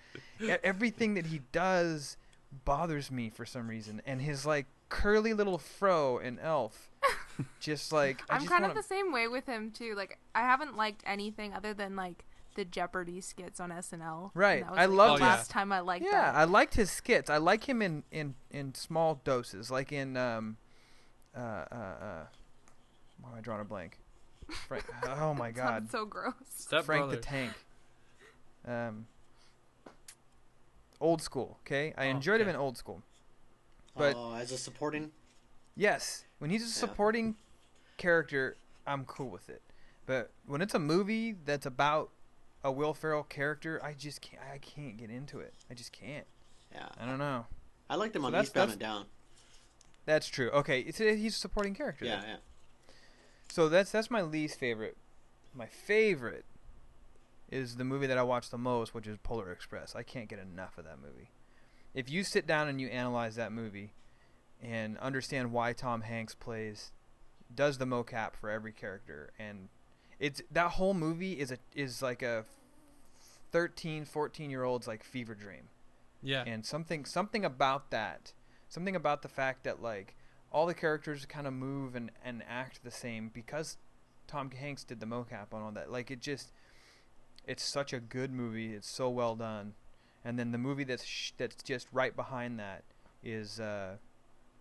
[0.63, 2.17] everything that he does
[2.65, 6.91] bothers me for some reason and his like curly little fro and elf
[7.59, 9.97] just like I I'm just kind wanna, of the same way with him too.
[9.97, 12.25] Like I haven't liked anything other than like
[12.55, 14.23] the Jeopardy skits on SNL.
[14.25, 14.63] and Right.
[14.63, 15.31] that was, I like, love the that.
[15.31, 16.35] last time I liked yeah, that.
[16.35, 17.31] I liked his skits.
[17.31, 20.57] I like him in in in small doses, like in um,
[21.37, 22.27] uh, uh, uh
[23.21, 23.99] why am I drawing a blank?
[24.69, 26.35] Frank, oh my God, sounded so gross.
[26.49, 27.17] Step Frank Brothers.
[27.21, 27.53] the Tank.
[28.67, 29.07] Um,
[31.01, 31.59] old school.
[31.67, 33.03] Okay, I Oh, enjoyed him in old school.
[33.97, 35.13] But- oh, as a supporting,
[35.75, 36.71] Yes, when he's a Yeah.
[36.89, 37.37] supporting
[37.97, 38.57] character,
[38.87, 39.63] I'm cool with it.
[40.05, 42.11] But when it's a movie that's about
[42.65, 44.43] a Will Ferrell character, I just can't.
[44.53, 45.55] I can't get into it.
[45.71, 46.27] I just can't.
[46.73, 47.47] yeah, I don't know.
[47.91, 49.07] I liked him So on that's- Eastbound that's- and Down.
[50.05, 50.51] That's true.
[50.51, 52.05] Okay, it's a, he's a supporting character.
[52.05, 52.29] Yeah, then.
[52.29, 52.37] yeah.
[53.51, 54.97] So that's that's my least favorite.
[55.55, 56.45] My favorite
[57.51, 59.95] is the movie that I watch the most, which is Polar Express.
[59.95, 61.31] I can't get enough of that movie.
[61.95, 63.93] If you sit down and you analyze that movie
[64.63, 66.93] and understand why Tom Hanks plays
[67.55, 69.69] does the mocap for every character and
[70.19, 72.45] it's that whole movie is a is like a
[73.51, 75.69] 13 14 year old's like fever dream.
[76.25, 76.45] Yeah.
[76.47, 78.33] and something something about that
[78.69, 80.15] something about the fact that like
[80.53, 83.77] all the characters kind of move and, and act the same because
[84.29, 85.91] tom hanks did the mocap on all that.
[85.91, 86.53] Like it just
[87.45, 88.73] it's such a good movie.
[88.73, 89.75] It's so well done.
[90.25, 92.85] And then the movie that's sh- that's just right behind that
[93.25, 93.97] is uh,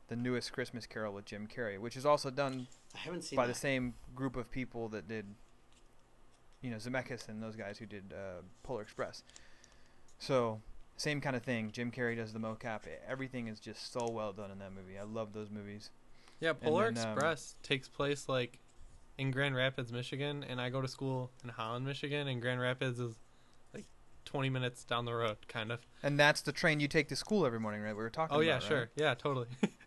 [0.08, 3.48] the newest christmas carol with jim carrey which is also done I haven't seen by
[3.48, 3.54] that.
[3.54, 5.26] the same group of people that did,
[6.62, 9.24] you know, Zemeckis and those guys who did uh, Polar Express.
[10.20, 10.62] So
[10.98, 11.72] same kind of thing.
[11.72, 12.82] Jim Carrey does the mocap.
[13.08, 14.98] Everything is just so well done in that movie.
[15.00, 15.90] I love those movies.
[16.40, 18.60] Yeah, Polar then, um, Express takes place like
[19.18, 23.00] in Grand Rapids, Michigan, and I go to school in Holland, Michigan, and Grand Rapids
[23.00, 23.16] is
[23.74, 23.86] like
[24.26, 25.80] 20 minutes down the road, kind of.
[26.04, 27.96] And that's the train you take to school every morning, right?
[27.96, 28.36] We were talking.
[28.36, 28.88] Oh yeah, about, sure, right?
[28.96, 29.48] yeah, totally.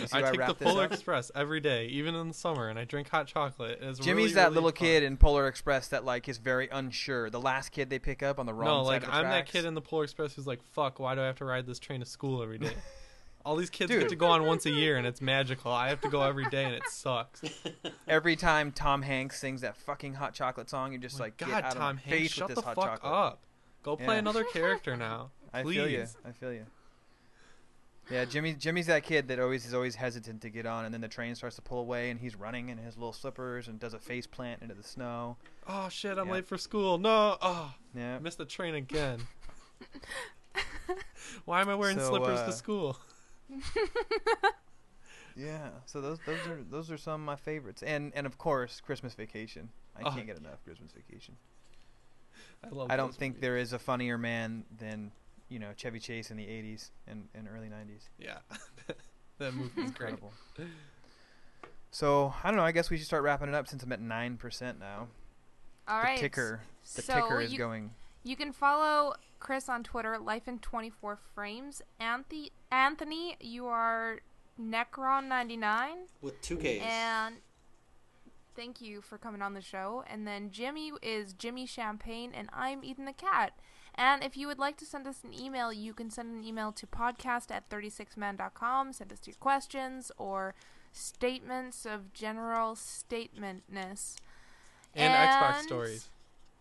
[0.00, 0.92] You see I take the Polar up?
[0.92, 3.78] Express every day, even in the summer, and I drink hot chocolate.
[3.82, 4.76] It's Jimmy's really, that really little fun.
[4.78, 7.30] kid in Polar Express that like is very unsure.
[7.30, 9.24] The last kid they pick up on the wrong No, side like of the I'm
[9.24, 11.66] that kid in the Polar Express who's like, "Fuck, why do I have to ride
[11.66, 12.72] this train to school every day?"
[13.46, 14.00] All these kids Dude.
[14.00, 15.70] get to go on once a year, and it's magical.
[15.70, 17.42] I have to go every day, and it sucks.
[18.08, 21.48] Every time Tom Hanks sings that fucking hot chocolate song, you're just My like, God,
[21.48, 23.12] get out Tom of my Hanks, face shut with the this hot fuck chocolate.
[23.12, 23.42] up.
[23.82, 24.20] Go play Yeah.
[24.20, 25.30] another character now.
[25.52, 25.98] I feel you.
[25.98, 26.16] Please.
[26.24, 26.64] I feel you.
[28.10, 28.52] Yeah, Jimmy.
[28.52, 31.34] Jimmy's that kid that always is always hesitant to get on, and then the train
[31.34, 34.26] starts to pull away, and he's running in his little slippers and does a face
[34.26, 35.36] plant into the snow.
[35.66, 36.34] Oh shit, I'm Yeah.
[36.34, 36.98] late for school.
[36.98, 38.16] No, oh, Yeah.
[38.16, 39.20] I missed the train again.
[41.46, 42.98] Why am I wearing So, slippers uh, to school?
[45.36, 45.70] Yeah.
[45.86, 49.14] So those those are those are some of my favorites, and and of course Christmas
[49.14, 49.68] Vacation.
[49.96, 50.10] I Oh.
[50.12, 51.36] can't get enough Christmas Vacation.
[52.62, 52.88] I love.
[52.90, 53.40] I don't those think movies.
[53.42, 55.10] there is a funnier man than
[55.54, 58.08] you know Chevy Chase in the '80s and, and early '90s.
[58.18, 58.38] Yeah,
[59.38, 59.86] that movie's great.
[59.86, 60.32] Incredible.
[61.92, 62.64] So I don't know.
[62.64, 65.06] I guess we should start wrapping it up since I'm at nine percent now.
[65.86, 66.18] All the right.
[66.18, 66.62] ticker,
[66.96, 67.92] the so ticker is you, going.
[68.24, 71.82] You can follow Chris on Twitter, Life in 24 Frames.
[72.00, 74.18] Anthony, Anthony, you are
[74.60, 75.90] Necron99.
[76.20, 76.82] with two Ks.
[76.82, 77.36] And
[78.56, 80.02] thank you for coming on the show.
[80.10, 83.52] And then Jimmy is Jimmy Champagne, and I'm Eden the Cat.
[83.96, 86.72] And if you would like to send us an email, you can send an email
[86.72, 88.92] to podcast at 36man.com.
[88.92, 90.54] Send us your questions or
[90.92, 94.16] statements of general statementness.
[94.94, 96.08] And, Xbox stories.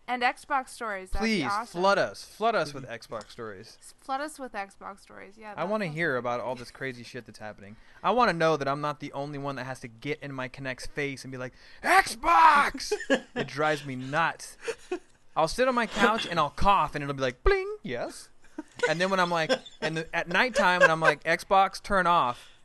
[0.08, 1.12] And Xbox stories.
[1.12, 1.82] That'd Please awesome.
[1.82, 2.24] flood us.
[2.24, 3.78] Flood us with Xbox stories.
[4.02, 5.36] Flood us with Xbox stories.
[5.40, 5.54] Yeah.
[5.56, 7.78] I want to sounds hear about all this crazy shit that's happening.
[8.04, 10.34] I want to know that I'm not the only one that has to get in
[10.34, 11.54] my Kinect's face and be like,
[11.84, 12.92] Xbox!
[13.36, 14.58] it drives me nuts.
[15.36, 18.30] I'll sit on my couch and I'll cough and it'll be like, bling, yes.
[18.88, 19.52] And then when I'm like,
[19.82, 22.60] and the, at nighttime when I'm like, Xbox, turn off,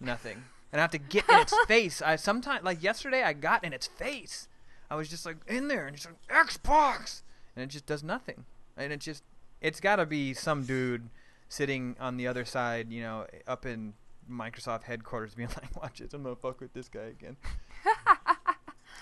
[0.00, 0.44] nothing.
[0.72, 2.00] And I have to get in its face.
[2.02, 4.48] I sometimes, like yesterday, I got in its face.
[4.90, 7.22] I was just like in there and just like, Xbox!
[7.54, 8.44] And it just does nothing.
[8.76, 9.22] And it just,
[9.60, 11.08] it's got to be some dude
[11.48, 13.94] sitting on the other side, you know, up in
[14.30, 17.36] Microsoft headquarters, being like, "Watch it, I'm gonna fuck with this guy again."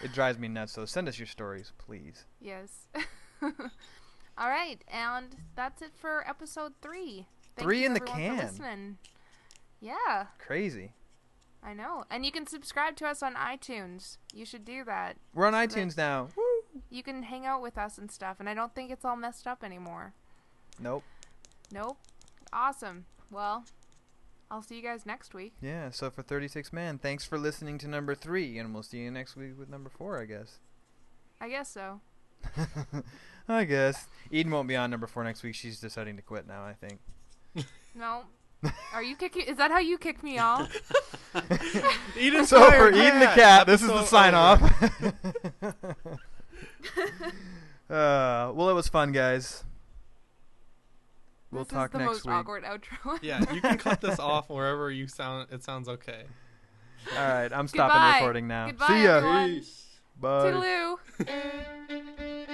[0.05, 0.72] It drives me nuts.
[0.72, 2.26] So send us your stories, please.
[2.40, 2.86] Yes.
[3.43, 7.26] All right, and that's it for episode three.
[7.56, 8.98] Thank Three you, in the can.
[9.81, 10.93] Yeah, Crazy.
[11.62, 12.05] I know.
[12.10, 14.18] And you can subscribe to us on iTunes.
[14.32, 15.16] You should do that.
[15.35, 16.28] We're on So iTunes now.
[16.90, 19.47] You can hang out with us and stuff, and I don't think it's all messed
[19.47, 20.14] up anymore.
[20.81, 21.05] Nope.
[21.72, 21.97] Nope.
[22.52, 23.06] Awesome.
[23.31, 23.64] Well,
[24.55, 25.52] I'll see you guys next week.
[25.60, 25.90] Yeah.
[25.90, 29.35] So for 36 man, thanks for listening to number three, and we'll see you next
[29.35, 30.60] week with number four, I guess.
[31.40, 32.01] I guess so.
[33.48, 35.56] I guess Eden won't be on number four next week.
[35.56, 36.62] She's deciding to quit now.
[36.64, 37.01] I think.
[37.97, 38.22] No.
[38.93, 39.43] Are you kicking?
[39.43, 40.68] Is that how you kicked me off?
[42.18, 42.97] Eden's so for fired.
[42.97, 44.60] Eden the cat, this is the sign off.
[47.89, 49.62] uh, well, it was fun, guys.
[51.55, 52.35] We'll this talk is the next most week.
[52.35, 53.18] awkward outro.
[53.22, 55.48] Yeah, you can cut this off wherever you sound.
[55.51, 56.24] It sounds okay.
[57.16, 58.18] All right, I'm stopping Goodbye.
[58.18, 58.66] recording now.
[58.66, 59.16] Goodbye, See ya.
[59.16, 59.51] everyone.
[59.55, 59.86] Peace.
[60.20, 60.52] Bye.
[60.52, 62.48] Toodaloo.